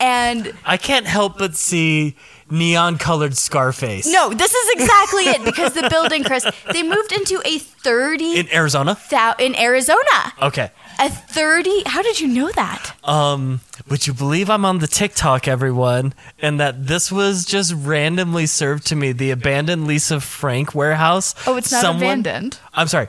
[0.00, 2.16] and I can't help but see
[2.50, 4.06] neon colored Scarface.
[4.12, 8.52] No, this is exactly it because the building, Chris, they moved into a 30 In
[8.52, 8.98] Arizona?
[9.10, 9.98] thou- in Arizona.
[10.42, 10.70] Okay.
[10.98, 12.94] A 30 How did you know that?
[13.04, 18.46] Um, would you believe I'm on the TikTok, everyone, and that this was just randomly
[18.46, 21.34] served to me, the abandoned Lisa Frank warehouse?
[21.46, 22.58] Oh, it's not Someone- abandoned.
[22.74, 23.08] I'm sorry.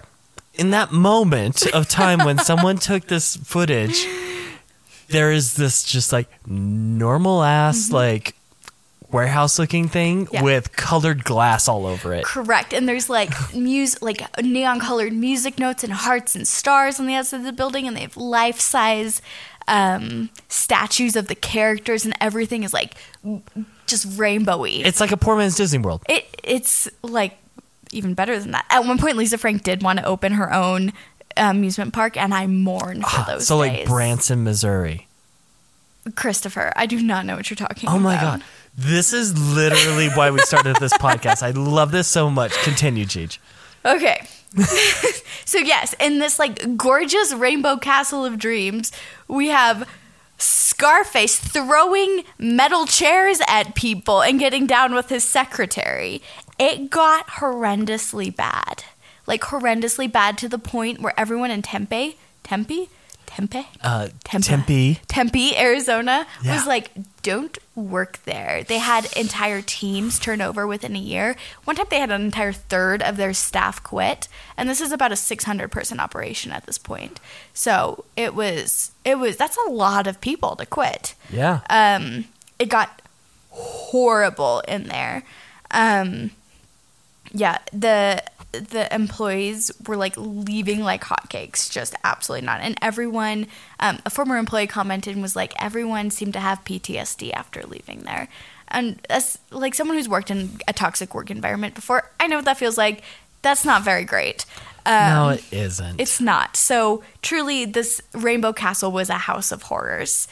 [0.55, 4.05] In that moment of time when someone took this footage,
[5.09, 7.95] there is this just like normal ass Mm-hmm.
[7.95, 8.35] like
[9.11, 10.41] warehouse looking thing Yeah.
[10.41, 12.23] with colored glass all over it.
[12.25, 12.73] Correct.
[12.73, 17.13] And there's like music, like neon colored music notes and hearts and stars on the
[17.13, 19.21] outside of the building, and they have life size
[19.67, 22.95] um, statues of the characters, and everything is like
[23.87, 24.85] just rainbowy.
[24.85, 26.03] It's like a poor man's Disney World.
[26.09, 27.37] it it's like
[27.91, 28.65] even better than that.
[28.69, 30.93] At one point, Lisa Frank did want to open her own
[31.37, 33.41] amusement park, and I mourn for those.
[33.43, 33.85] Ah, so like.
[33.87, 35.07] Branson, Missouri.
[36.15, 38.01] Christopher, I do not know what you're talking Oh about.
[38.03, 38.43] my god.
[38.75, 41.41] This is literally why we started this podcast.
[41.43, 42.51] I love this so much.
[42.63, 43.37] Continue, Cheech.
[43.85, 44.27] Okay.
[45.45, 48.91] so yes, in this like gorgeous rainbow castle of dreams,
[49.27, 49.87] we have
[50.37, 56.21] Scarface throwing metal chairs at people and getting down with his secretary.
[56.59, 58.83] It got horrendously bad.
[59.25, 62.89] Like horrendously bad to the point where everyone in Tempe, Tempe,
[63.35, 64.45] Tempe, Uh, Tempe.
[64.47, 64.99] Tempe.
[65.07, 66.53] Tempe, Arizona, Yeah.
[66.55, 66.91] was like,
[67.23, 68.63] don't work there.
[68.63, 71.35] They had entire teams turn over within a year.
[71.63, 75.11] One time they had an entire third of their staff quit, and this is about
[75.11, 77.19] a 600 person operation at this point.
[77.55, 81.15] So it was, it was, that's a lot of people to quit.
[81.31, 81.61] Yeah.
[81.69, 82.25] Um,
[82.59, 83.01] it got
[83.49, 85.23] horrible in there.
[85.71, 86.31] Um,
[87.31, 88.23] yeah, the
[88.53, 92.61] the employees were like leaving like hotcakes, just absolutely not.
[92.61, 93.47] And everyone,
[93.79, 98.01] um, a former employee commented and was like, everyone seemed to have PTSD after leaving
[98.01, 98.29] there.
[98.67, 102.45] And as like someone who's worked in a toxic work environment before, I know what
[102.45, 103.03] that feels like.
[103.41, 104.45] That's not very great.
[104.85, 105.99] Um, no, it isn't.
[105.99, 106.55] it's not.
[106.55, 110.27] So truly, this Rainbow Castle was a house of horrors.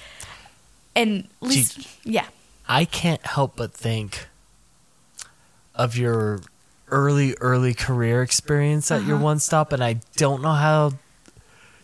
[0.95, 2.25] And least, yeah,
[2.67, 4.27] I can't help but think
[5.73, 6.41] of your
[6.91, 9.25] early, early career experience at your Uh-huh.
[9.25, 10.93] one stop, and I don't know how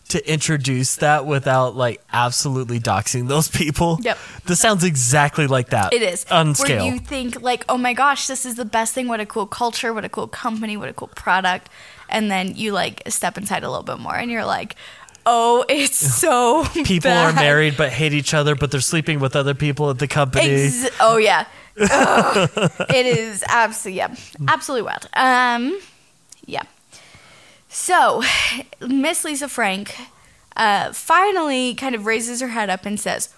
[0.09, 3.99] to introduce that without like absolutely doxing those people.
[4.01, 4.17] Yep.
[4.45, 5.91] This sounds exactly like that.
[5.93, 6.25] it is.
[6.31, 9.07] On where you think like, oh my gosh, this is the best thing.
[9.09, 9.93] What a cool culture.
[9.93, 10.77] What a cool company.
[10.77, 11.69] What a cool product.
[12.07, 14.75] And then you like step inside a little bit more, and you're like,
[15.25, 19.53] oh, it's so people are married but hate each other, but they're sleeping with other
[19.53, 20.67] people at the company.
[20.67, 21.45] Ex- oh yeah,
[21.78, 24.15] It is absolutely yeah,
[24.47, 25.07] absolutely wild.
[25.13, 25.80] Um,
[26.45, 26.63] yeah.
[27.69, 28.23] So,
[28.82, 29.95] Miss Lisa Frank
[30.55, 33.34] uh, finally kind of raises her head up and says,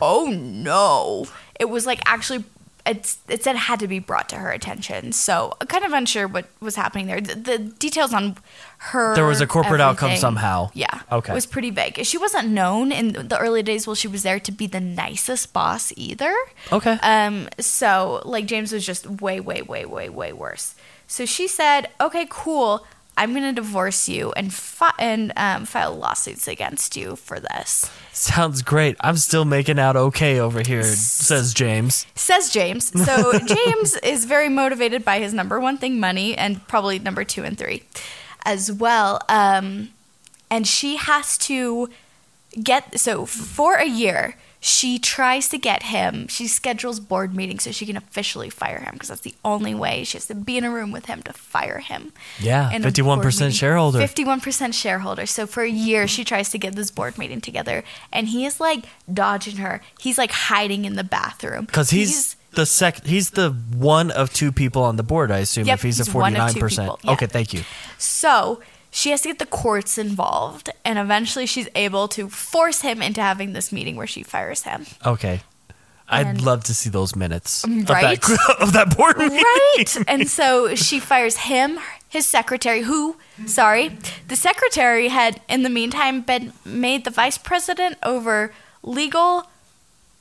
[0.00, 1.26] "Oh no!"
[1.60, 2.44] It was like actually.
[2.86, 6.28] It's, it said it had to be brought to her attention, so kind of unsure
[6.28, 7.18] what was happening there.
[7.20, 8.36] The, the details on
[8.78, 10.70] her There was a corporate outcome somehow.
[10.74, 11.32] Yeah, Okay.
[11.32, 12.04] it was pretty vague.
[12.04, 15.54] She wasn't known in the early days while she was there to be the nicest
[15.54, 16.34] boss either.
[16.70, 16.98] Okay.
[17.02, 20.74] Um, so like James was just way, way, way, way, way worse.
[21.06, 22.86] So she said, "Okay, cool.
[23.16, 28.62] I'm gonna divorce you and fi- and um, file lawsuits against you for this." Sounds
[28.62, 28.96] great.
[29.00, 32.06] I'm still making out okay over here, says James.
[32.14, 32.92] Says James.
[33.04, 37.44] So James is very motivated by his number one thing, money, and probably number two
[37.44, 37.82] and three
[38.44, 39.20] as well.
[39.28, 39.90] Um,
[40.50, 41.88] and she has to
[42.62, 44.36] get so for a year
[44.66, 48.94] she tries to get him she schedules board meetings so she can officially fire him
[48.94, 51.34] because that's the only way she has to be in a room with him to
[51.34, 53.98] fire him Yeah, in 51% shareholder.
[53.98, 58.28] 51% shareholder so for a year she tries to get this board meeting together and
[58.28, 63.04] he is like dodging her he's like hiding in the bathroom Because he's, the sec.
[63.04, 65.30] He's the one of two people on the board.
[65.32, 66.86] I assume Yep, if he's, a he's forty one of nine two percent.
[66.86, 67.12] people, yeah.
[67.12, 67.64] Okay, thank you.
[67.98, 68.62] So
[68.96, 73.20] she has to get the courts involved, and eventually she's able to force him into
[73.20, 74.86] having this meeting where she fires him.
[75.04, 75.40] Okay,
[76.08, 78.22] I'd And- love to see those minutes Right?
[78.22, 79.38] of that of that board meeting.
[79.38, 79.96] Right?
[80.06, 83.16] and so she fires him, his secretary, who,
[83.46, 89.50] sorry, the secretary had in the meantime been made the vice president over legal,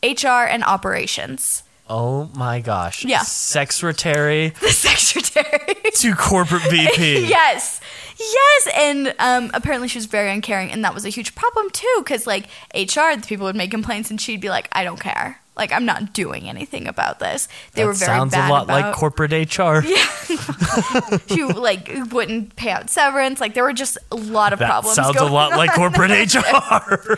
[0.02, 1.62] HR, and operations.
[1.90, 3.04] Oh my gosh.
[3.06, 3.22] Yeah.
[3.22, 5.76] Secretary The secretary.
[5.96, 7.28] to corporate VP.
[7.28, 7.80] yes
[8.18, 11.96] yes and um, apparently she was very uncaring and that was a huge problem too
[11.98, 15.42] because like hr the people would make complaints and she'd be like i don't care
[15.56, 18.64] like i'm not doing anything about this they that were very sounds bad a lot
[18.64, 19.82] about like corporate HR.
[19.86, 24.70] Yeah, she like wouldn't pay out severance like there were just a lot of That
[24.70, 27.18] problems sounds a lot like corporate HR.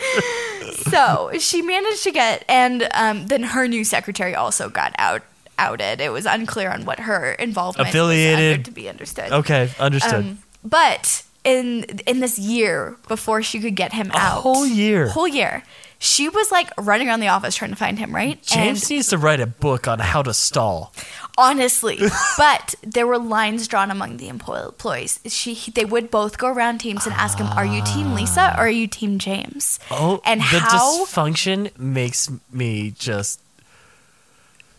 [0.90, 5.24] so she managed to get and um, then her new secretary also got out
[5.58, 8.54] outed it was unclear on what her involvement was Affiliated.
[8.54, 10.14] under, to be understood okay, understood.
[10.14, 15.08] Um, but in in this year before she could get him A out, whole year.
[15.08, 15.64] whole year,
[16.00, 18.14] she was like running around the office trying to find him.
[18.14, 20.94] Right, James And needs to write a book on how to stall.
[21.38, 22.00] honestly,
[22.38, 25.20] but there were lines drawn among the employees.
[25.28, 28.62] She they would both go around teams and ask him, "Are you Team Lisa or
[28.66, 33.42] are you Team James?" Oh, and the how dysfunction makes me just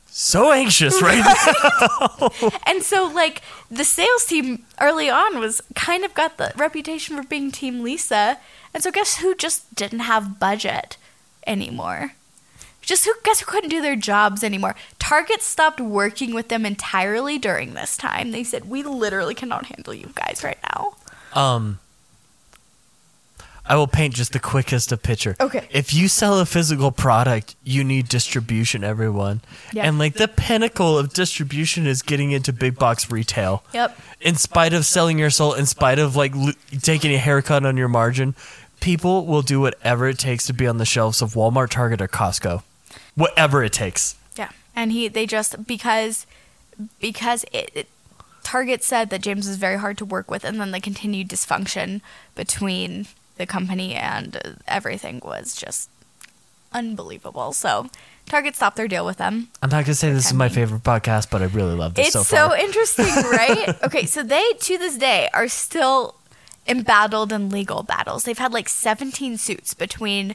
[0.08, 2.30] so anxious right now.
[2.66, 7.22] And so, like, the sales team early on was kind of got the reputation for
[7.22, 8.38] being Team Lisa.
[8.72, 10.96] And so, guess who just didn't have budget
[11.46, 12.12] anymore?
[12.82, 14.76] Just who, guess who couldn't do their jobs anymore?
[15.00, 18.30] Target stopped working with them entirely during this time.
[18.30, 20.94] They said, We literally cannot handle you guys right now.
[21.34, 21.80] Um,
[23.68, 25.36] I will paint just the quickest of picture.
[25.40, 25.66] Okay.
[25.72, 29.40] If you sell a physical product, you need distribution, everyone.
[29.72, 29.86] Yeah.
[29.86, 33.64] And like the pinnacle of distribution is getting into big box retail.
[33.74, 33.98] Yep.
[34.20, 37.76] In spite of selling your soul, in spite of like lo- taking a haircut on
[37.76, 38.36] your margin,
[38.80, 42.08] people will do whatever it takes to be on the shelves of Walmart, Target, or
[42.08, 42.62] Costco.
[43.14, 44.16] Whatever it takes.
[44.36, 46.26] Yeah, and he they just because
[47.00, 47.88] because it, it
[48.42, 52.00] Target said that James was very hard to work with, and then the continued dysfunction
[52.34, 53.06] between
[53.36, 55.90] the company and uh, everything was just
[56.72, 57.52] unbelievable.
[57.52, 57.88] So
[58.26, 59.48] Target stopped their deal with them.
[59.62, 62.12] I'm not gonna say this is my favorite podcast, but I really love this It's
[62.12, 63.68] so so, interesting, right?
[63.84, 66.14] okay, so they to this day are still
[66.68, 68.24] embattled in legal battles.
[68.24, 70.34] They've had like 17 suits between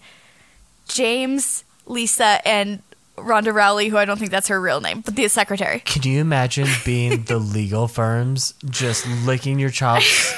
[0.88, 2.82] James, Lisa, and
[3.18, 5.80] Rhonda Rowley, who I don't think that's her real name, but the secretary.
[5.80, 10.34] Can you imagine being the legal firms just licking your chops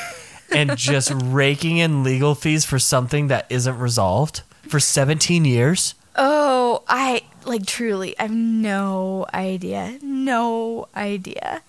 [0.54, 5.96] and just raking in legal fees for something that isn't resolved for 17 years?
[6.16, 9.98] Oh, I like truly, I have no idea.
[10.02, 11.62] No idea.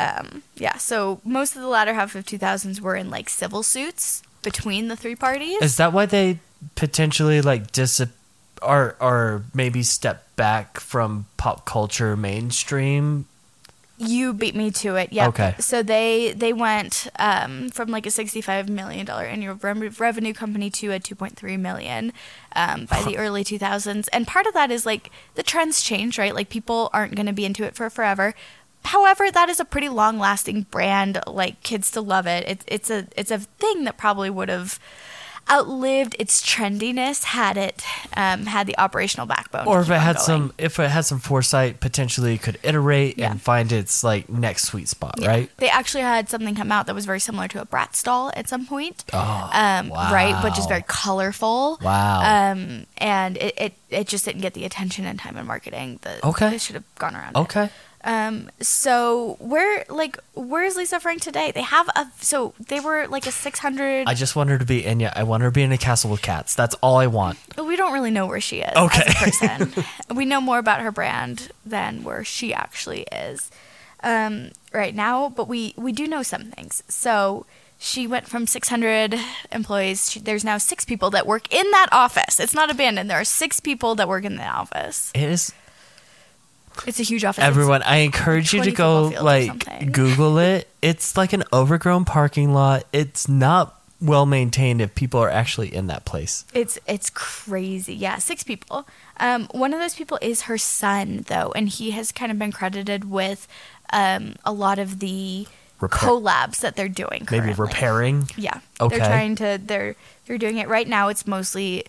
[0.00, 4.22] Um, yeah, so most of the latter half of 2000s were in like civil suits
[4.42, 5.60] between the three parties.
[5.60, 6.38] Is that why they
[6.74, 8.00] potentially like dis
[8.62, 13.26] or or maybe step back from pop culture mainstream?
[13.98, 15.12] You beat me to it.
[15.12, 15.28] Yeah.
[15.28, 15.54] Okay.
[15.58, 20.70] So they they went um, from like a sixty-five million dollar annual re- revenue company
[20.70, 22.14] to a two point three million
[22.56, 26.18] um, by the early two thousands, and part of that is like the trends change,
[26.18, 26.34] right?
[26.34, 28.34] Like people aren't going to be into it for forever.
[28.84, 31.20] However, that is a pretty long-lasting brand.
[31.26, 32.44] Like kids still love it.
[32.48, 34.78] It's it's a it's a thing that probably would have
[35.50, 37.82] outlived its trendiness had it
[38.16, 39.66] um, had the operational backbone.
[39.66, 40.24] Or if it had going.
[40.26, 43.32] some if it had some foresight, potentially it could iterate Yeah.
[43.32, 45.28] and find its like next sweet spot, Yeah.
[45.28, 45.50] right?
[45.56, 48.48] They actually had something come out that was very similar to a Bratz doll at
[48.48, 49.04] some point.
[49.12, 51.78] Oh, um, right, but just very colorful.
[51.82, 52.52] Wow.
[52.52, 56.22] Um, and it, it, it just didn't get the attention and time and marketing that
[56.22, 56.50] Okay.
[56.50, 57.30] they should have gone around.
[57.36, 57.36] it.
[58.02, 61.52] Um, so where like where's Lisa Frank today?
[61.52, 64.08] They have a so they were like a six hundred.
[64.08, 65.12] I just want her to be Enya.
[65.14, 66.54] I want her to be in a castle with cats.
[66.54, 67.38] That's all I want.
[67.58, 69.02] We don't really know where she is Okay.
[69.06, 69.84] as a person.
[70.16, 73.50] we know more about her brand than where she actually is
[74.02, 76.82] um, right now, but we we do know some things.
[76.88, 77.44] So
[77.82, 79.18] she went from 600
[79.52, 80.10] employees.
[80.10, 82.38] She, there's now six people that work in that office.
[82.38, 83.08] It's not abandoned.
[83.10, 85.10] There are six people that work in the office.
[85.14, 85.52] It is
[86.86, 87.42] It's a huge office.
[87.44, 87.82] Everyone.
[87.82, 89.92] I encourage you to go like.
[89.92, 90.68] Google it.
[90.82, 92.84] It's like an overgrown parking lot.
[92.92, 96.44] It's not well maintained if people are actually in that place.
[96.54, 97.94] It's it's crazy.
[97.94, 98.86] Yeah, six people.
[99.18, 102.52] Um, one of those people is her son, though, and he has kind of been
[102.52, 103.46] credited with
[103.92, 105.46] um, a lot of the
[105.80, 107.26] Repair- collabs that they're doing.
[107.30, 108.28] Maybe repairing.
[108.36, 108.96] Yeah, Okay.
[108.96, 109.60] they're trying to.
[109.62, 111.08] They're they're doing it right now.
[111.08, 111.84] It's mostly.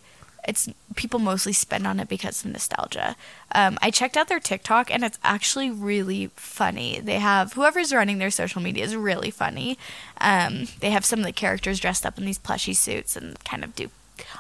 [0.48, 3.16] It's people mostly spend on it because of nostalgia.
[3.54, 7.00] Um, I checked out their TikTok and it's actually really funny.
[7.00, 9.78] They have whoever's running their social media is really funny.
[10.20, 13.64] Um, they have some of the characters dressed up in these plushy suits and kind
[13.64, 13.90] of do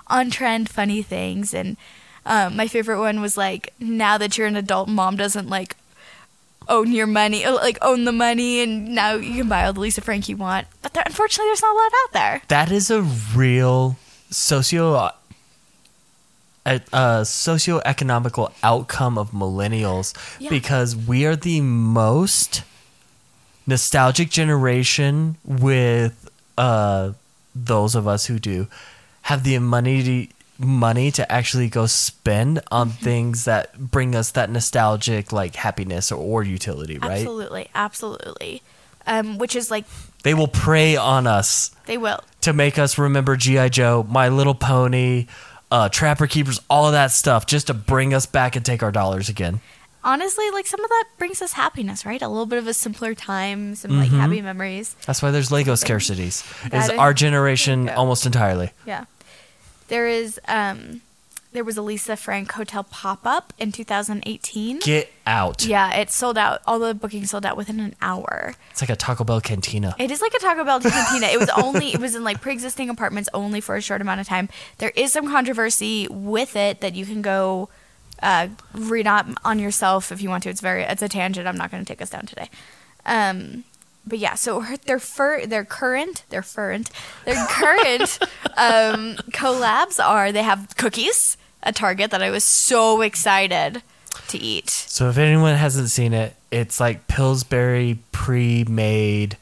[0.07, 1.53] on trend funny things.
[1.53, 1.77] And
[2.25, 5.75] um, my favorite one was like, now that you're an adult, mom doesn't like
[6.67, 9.79] own your money, uh, like own the money, and now you can buy all the
[9.79, 10.67] Lisa Frank you want.
[10.81, 12.41] But there, unfortunately, there's not a lot out there.
[12.47, 13.97] That is a real
[14.29, 14.93] socio
[16.65, 20.49] a, a socioeconomical outcome of millennials Yeah.
[20.49, 22.63] because we are the most
[23.67, 27.11] nostalgic generation with uh
[27.55, 28.67] those of us who do
[29.23, 33.03] have the money to money to actually go spend on Mm-hmm.
[33.03, 38.61] things that bring us that nostalgic like happiness or, or utility right Absolutely, absolutely.
[39.07, 39.85] Um, which is like
[40.23, 42.19] they will prey on us they will.
[42.41, 45.25] to make us remember GI Joe, My Little Pony,
[45.71, 48.91] uh, Trapper Keepers, all of that stuff, just to bring us back and take our
[48.91, 49.61] dollars again.
[50.03, 52.21] Honestly, like some of that brings us happiness, right?
[52.21, 54.95] A little bit of a simpler time, some like happy memories.
[55.05, 56.43] That's why there's Lego scarcities.
[56.73, 58.71] Is is- our generation almost entirely?
[58.85, 59.05] Yeah.
[59.89, 61.01] There is um
[61.53, 64.79] there was a Lisa Frank hotel pop up in 2018.
[64.79, 65.65] Get out!
[65.65, 66.61] Yeah, it sold out.
[66.65, 68.55] All the bookings sold out within an hour.
[68.71, 69.95] It's like a Taco Bell cantina.
[69.99, 71.27] It is like a Taco Bell cantina.
[71.27, 74.27] It was only it was in like pre-existing apartments only for a short amount of
[74.27, 74.49] time.
[74.77, 77.69] There is some controversy with it that you can go
[78.21, 80.49] Uh, read up on yourself if you want to.
[80.49, 81.47] It's very it's a tangent.
[81.47, 82.49] I'm not going to take us down today.
[83.05, 83.63] Um,
[84.05, 86.91] but yeah, so her, their fur, their current, their current,
[87.25, 88.19] their current
[88.57, 93.81] um, collabs are they have cookies at Target that I was so excited
[94.27, 94.69] to eat.
[94.69, 99.37] So if anyone hasn't seen it, it's like Pillsbury pre-made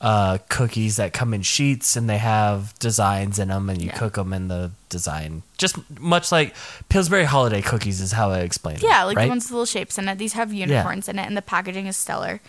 [0.00, 3.96] uh, cookies that come in sheets and they have designs in them, and you Yeah.
[3.98, 5.42] cook them in the design.
[5.56, 6.54] Just much like
[6.90, 8.82] Pillsbury holiday cookies is how I explain it.
[8.82, 9.24] Yeah, like right?
[9.24, 10.18] the ones with little shapes in it.
[10.18, 12.40] These have unicorns in it, and the packaging is stellar.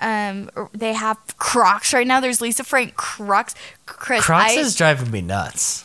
[0.00, 2.20] Um, they have Crocs right now.
[2.20, 3.54] There's Lisa Frank Crocs.
[3.86, 5.84] Chris, Crocs I, is driving me nuts.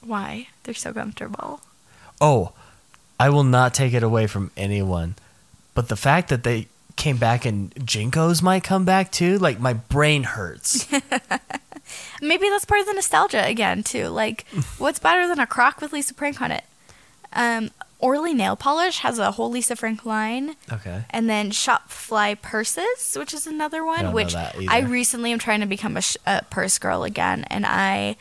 [0.00, 1.60] why they're so comfortable.
[2.24, 2.52] Oh,
[3.20, 5.14] I will not take it away from anyone,
[5.74, 9.74] but the fact that they came back and JNCOs might come back too, like my
[9.74, 10.90] brain hurts.
[12.22, 14.08] Maybe that's part of the nostalgia again too.
[14.08, 14.46] Like,
[14.78, 16.64] what's better than a Croc with Lisa Frank on it?
[17.34, 20.56] Um, Orly Nail Polish has a whole Lisa Frank line.
[20.72, 21.04] okay.
[21.10, 25.66] And then Shopfly Purses, which is another one, don't which I recently am trying to
[25.66, 27.44] become a, sh- a purse girl again.
[27.48, 28.16] And I,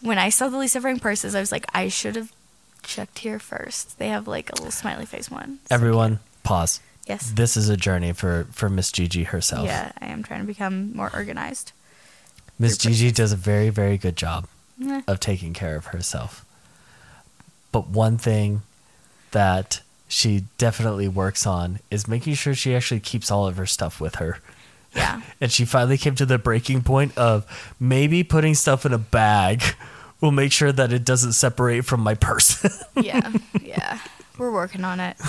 [0.00, 2.32] when I saw the Lisa Frank purses, I was like, I should have
[2.80, 3.98] checked here first.
[3.98, 5.58] They have like a little smiley face one.
[5.68, 6.80] So Everyone, pause.
[7.06, 7.30] Yes.
[7.30, 9.66] This is a journey for for Miss Gigi herself.
[9.66, 11.72] Yeah, I am trying to become more organized.
[12.58, 14.46] Miss Gigi does a very, very good job
[15.06, 16.44] of taking care of herself.
[17.72, 18.62] But one thing
[19.30, 24.00] that she definitely works on is making sure she actually keeps all of her stuff
[24.00, 24.38] with her.
[24.94, 25.22] Yeah.
[25.40, 27.46] And she finally came to the breaking point of
[27.80, 29.62] maybe putting stuff in a bag
[30.20, 32.70] will make sure that it doesn't separate from my person.
[32.96, 33.98] yeah, yeah.
[34.38, 35.16] We're working on it.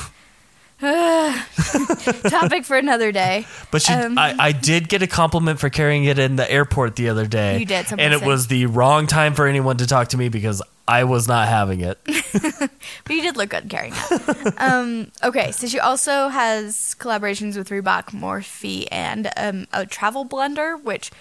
[0.82, 3.46] Topic for another day.
[3.70, 6.96] But she, Um, I, I did get a compliment for carrying it in the airport
[6.96, 7.60] the other day.
[7.60, 8.28] You did, And it said.
[8.28, 11.82] was the wrong time for anyone to talk to me because I was not having
[11.82, 12.00] it.
[13.04, 14.54] But you did look good carrying it.
[14.58, 20.82] um, okay, so she also has collaborations with Reebok, Morphe, and um, a travel blender,
[20.82, 21.12] which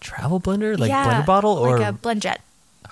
[0.00, 0.78] Travel blender?
[0.78, 1.52] Like yeah, blender bottle?
[1.52, 2.40] Or like a blend jet,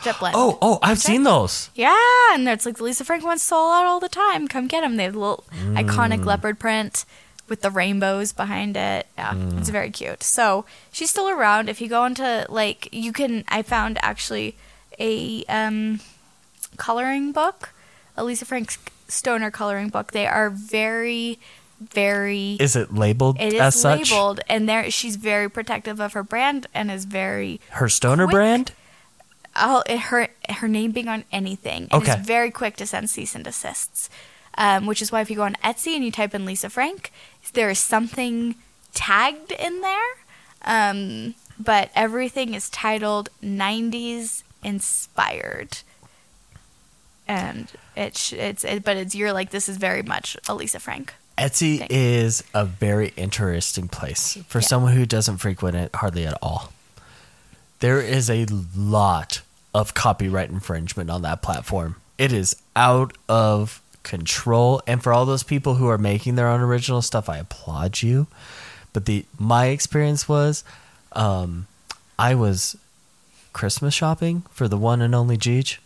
[0.02, 0.34] jet blend.
[0.36, 1.02] Oh, oh, I've Jet?
[1.06, 1.70] seen those.
[1.74, 1.96] yeah,
[2.34, 4.48] and it's like the Lisa Frank ones sold out all the time.
[4.48, 4.96] Come get them.
[4.96, 5.84] They have a little Mm.
[5.86, 7.04] iconic leopard print
[7.48, 9.06] with the rainbows behind it.
[9.18, 9.72] Yeah, it's Mm.
[9.72, 10.22] very cute.
[10.22, 11.68] So she's still around.
[11.68, 13.44] If you go into like, you can.
[13.48, 14.56] I found actually
[14.98, 16.00] a um,
[16.76, 17.70] coloring book,
[18.16, 18.76] a Lisa Frank
[19.08, 20.12] Stoner coloring book.
[20.12, 21.38] They are very,
[21.80, 22.56] very.
[22.60, 24.10] Is it labeled it is as such?
[24.10, 28.32] labeled, and there she's very protective of her brand and is very Her stoner Quick.
[28.34, 28.72] brand?
[29.56, 31.88] Oh, her her name being on anything.
[31.90, 32.12] And Okay.
[32.12, 34.08] It's very quick to send cease and desists.
[34.58, 37.10] Um, which is why if you go on Etsy and you type in Lisa Frank,
[37.54, 38.54] there is something
[38.92, 40.10] tagged in there.
[40.64, 45.78] Um, but everything is titled 90s inspired.
[47.28, 50.80] And it sh- it's it, but it's you're like this is very much a Lisa
[50.80, 51.14] Frank.
[51.38, 51.86] Etsy thing.
[51.90, 54.66] is a very interesting place for Yeah.
[54.66, 56.72] someone who doesn't frequent it hardly at all.
[57.82, 59.40] There is a lot
[59.74, 61.96] of copyright infringement on that platform.
[62.16, 66.60] It is out of control, and for all those people who are making their own
[66.60, 68.28] original stuff, I applaud you.
[68.92, 70.62] But the my experience was,
[71.10, 71.66] um,
[72.20, 72.76] I was
[73.52, 75.78] Christmas shopping for the one and only Jeej,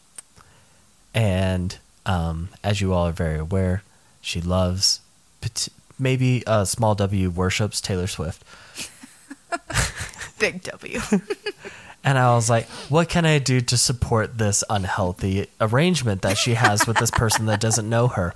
[1.15, 3.83] and um, as you all are very aware,
[4.21, 5.01] she loves
[5.99, 8.45] maybe uh, small W worships Taylor Swift.
[10.39, 11.01] Big W.
[12.07, 16.55] And I was like, what can I do to support this unhealthy arrangement that she
[16.55, 18.35] has with this person that doesn't know her?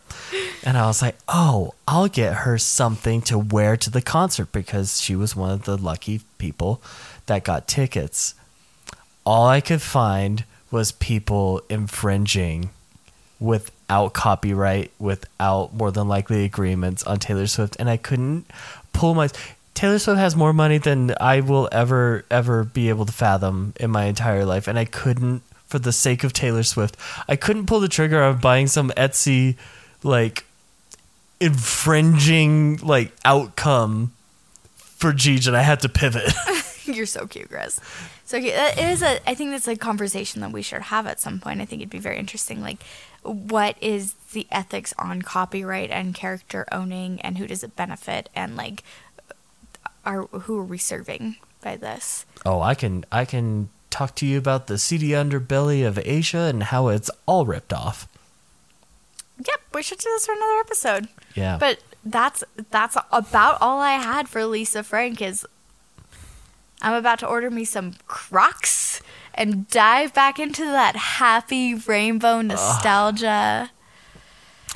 [0.65, 5.01] And I was like, oh, I'll get her something to wear to the concert because
[5.01, 6.83] she was one of the lucky people
[7.27, 8.35] that got tickets.
[9.25, 12.71] All I could find was people infringing
[13.39, 18.51] without copyright, without more than likely agreements on Taylor Swift, and I couldn't
[18.93, 19.29] pull my.
[19.81, 23.91] Taylor Swift has more money than I will ever ever be able to fathom in
[23.91, 27.81] my entire life, and I couldn't, for the sake of Taylor Swift, I couldn't pull
[27.81, 29.57] the trigger of buying some Etsy
[30.03, 30.45] like
[31.41, 34.13] infringing like outcome
[34.77, 36.31] for Jeej, and I had to pivot.
[36.85, 37.81] You're so cute, Chris.
[38.25, 38.55] So cute.
[38.55, 39.29] That is a.
[39.29, 41.61] I think that's a conversation that we should have at some point.
[41.61, 42.61] I think it'd be very interesting.
[42.61, 42.83] Like,
[43.23, 48.57] what is the ethics on copyright and character owning, and who does it benefit, and
[48.57, 48.83] like,
[50.05, 52.25] are who are we serving by this?
[52.47, 56.63] oh, I can I can talk to you about the seedy underbelly of Asia and
[56.65, 58.07] how it's all ripped off.
[59.39, 61.09] Yep, we should do this for another episode.
[61.35, 61.57] Yeah.
[61.59, 65.21] But that's that's about all I had for Lisa Frank.
[65.21, 65.47] Is
[66.83, 69.03] I'm about to order me some Crocs
[69.35, 73.71] and dive back into that happy rainbow nostalgia.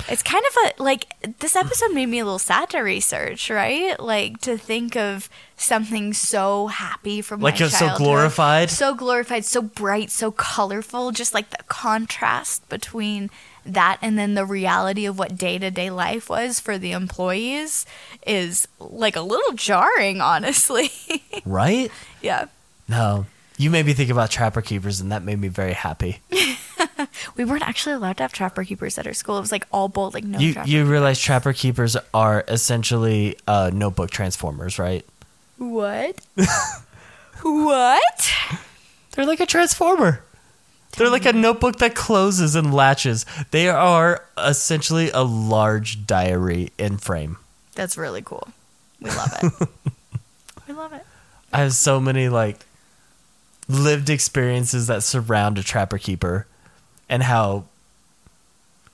[0.09, 1.07] It's kind of a like
[1.39, 3.99] this episode made me a little sad to research, right?
[3.99, 8.69] Like to think of something so happy from Like my so glorified?
[8.69, 11.11] so glorified, so bright, so colorful.
[11.11, 13.29] Just like the contrast between
[13.65, 17.85] that and then the reality of what day to day life was for the employees
[18.27, 20.91] is like a little jarring, honestly.
[21.45, 21.91] Right?
[22.21, 22.45] yeah.
[22.87, 23.25] No.
[23.57, 26.19] You made me think about Trapper Keepers, and that made me very happy.
[27.35, 29.37] We weren't actually allowed to have trapper keepers at our school.
[29.37, 30.69] It was like all bold, like no You trapper.
[30.69, 35.05] you realize Trapper Keepers are essentially uh, notebook transformers, right?
[35.57, 36.19] what?
[37.41, 38.31] what?
[39.11, 40.21] They're like a transformer.
[40.97, 43.25] They're like a notebook that closes and latches.
[43.51, 47.37] They are essentially a large diary in frame.
[47.73, 48.47] That's really cool.
[49.01, 49.69] We love it.
[50.69, 51.05] we love it.
[51.51, 52.65] I have so many like
[53.67, 56.47] lived experiences that surround a trapper keeper
[57.09, 57.65] and how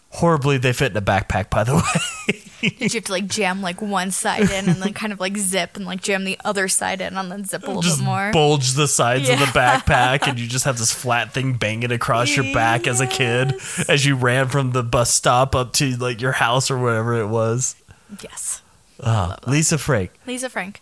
[0.09, 1.75] horribly they fit in a backpack by the
[2.29, 2.41] way.
[2.61, 5.35] Did you have to like jam like one side in and then kind of like
[5.37, 8.05] zip and like jam the other side in and then zip a little just bit
[8.05, 8.31] more?
[8.31, 12.35] bulge the sides of the backpack and you just have this flat thing banging across
[12.35, 13.53] your back as a kid
[13.87, 17.27] as you ran from the bus stop up to like your house or whatever it
[17.27, 17.75] was.
[18.21, 18.61] yes.
[19.03, 20.11] Ah, Lisa Frank.
[20.27, 20.81] Lisa Frank.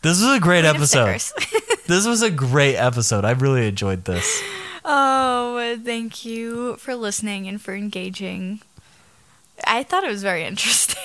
[0.00, 1.20] This was a great Queen episode.
[1.86, 3.24] This was a great episode.
[3.24, 4.40] I really enjoyed this.
[4.84, 8.60] Oh, thank you for listening and for engaging.
[9.66, 10.98] I thought it was very interesting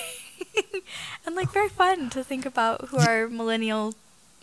[1.25, 3.93] and like very fun to think about who our millennial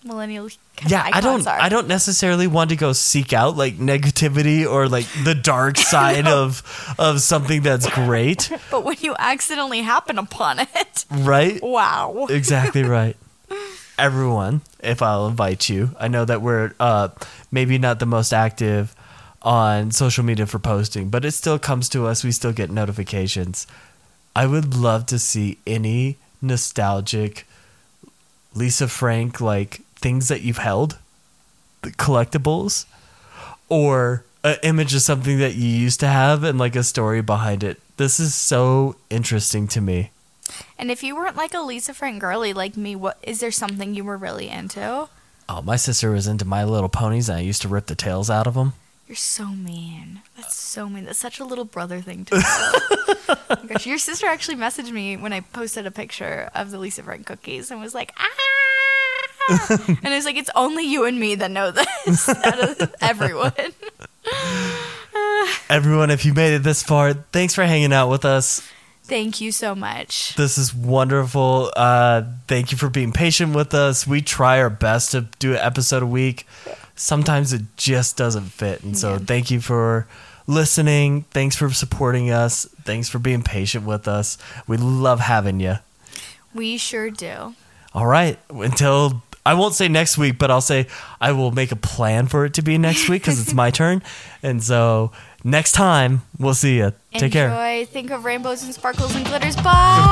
[0.05, 0.49] millennial
[0.87, 1.61] Yeah, I don't are.
[1.61, 6.29] I don't necessarily want to go seek out like negativity or like the dark side
[6.29, 6.63] of
[6.99, 11.61] of something that's great, But when you accidentally happen upon it, right?
[11.63, 12.27] wow.
[12.29, 13.17] Exactly right.
[13.99, 15.91] Everyone, if I'll invite you.
[15.99, 17.09] I know that we're uh
[17.51, 18.95] maybe not the most active
[19.45, 22.25] on social media for posting, but it still comes to us.
[22.25, 23.67] We still get notifications.
[24.35, 27.47] I would love to see any nostalgic
[28.55, 30.99] Lisa Frank like things that you've held,
[31.83, 32.87] the collectibles,
[33.69, 37.63] or an image of something that you used to have and like a story behind
[37.63, 37.81] it.
[37.97, 40.11] This is so interesting to me.
[40.79, 43.95] And if you weren't like a Lisa Frank girly like me, what is there something
[43.95, 45.09] you were really into?
[45.49, 48.31] Oh, my sister was into My Little Ponies, and I used to rip the tails
[48.31, 48.73] out of them.
[49.07, 50.23] You're so mean.
[50.37, 51.05] That's so mean.
[51.05, 52.41] That's such a little brother thing to do.
[53.51, 57.03] oh gosh, your sister actually messaged me when I posted a picture of the Lisa
[57.03, 58.27] Frank cookies and was like, ah.
[59.89, 63.53] and it was like, it's only you and me that know this out of everyone.
[65.71, 68.63] Everyone, if you made it this far, thanks for hanging out with us.
[69.05, 70.35] Thank you so much.
[70.35, 71.71] This is wonderful.
[71.77, 74.07] Uh, thank you for being patient with us.
[74.07, 76.47] We try our best to do an episode a week.
[76.97, 78.83] Sometimes it just doesn't fit.
[78.83, 79.19] And so, Yeah.
[79.19, 80.07] thank you for
[80.47, 81.25] listening.
[81.31, 82.67] Thanks for supporting us.
[82.85, 84.39] Thanks for being patient with us.
[84.67, 85.79] We love having you.
[86.55, 87.55] We sure do.
[87.95, 88.39] All right.
[88.51, 90.87] Until I won't say next week, but I'll say
[91.21, 94.03] I will make a plan for it to be next week because it's my turn.
[94.43, 95.11] And so
[95.43, 96.93] next time, we'll see you.
[97.15, 97.49] Take care.
[97.49, 97.87] Enjoy.
[97.91, 99.57] Think of rainbows and sparkles and glitters.
[99.57, 99.63] Bye.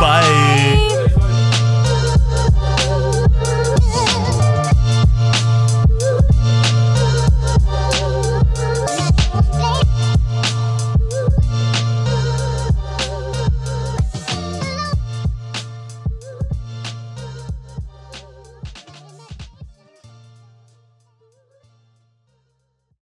[0.00, 1.21] Bye.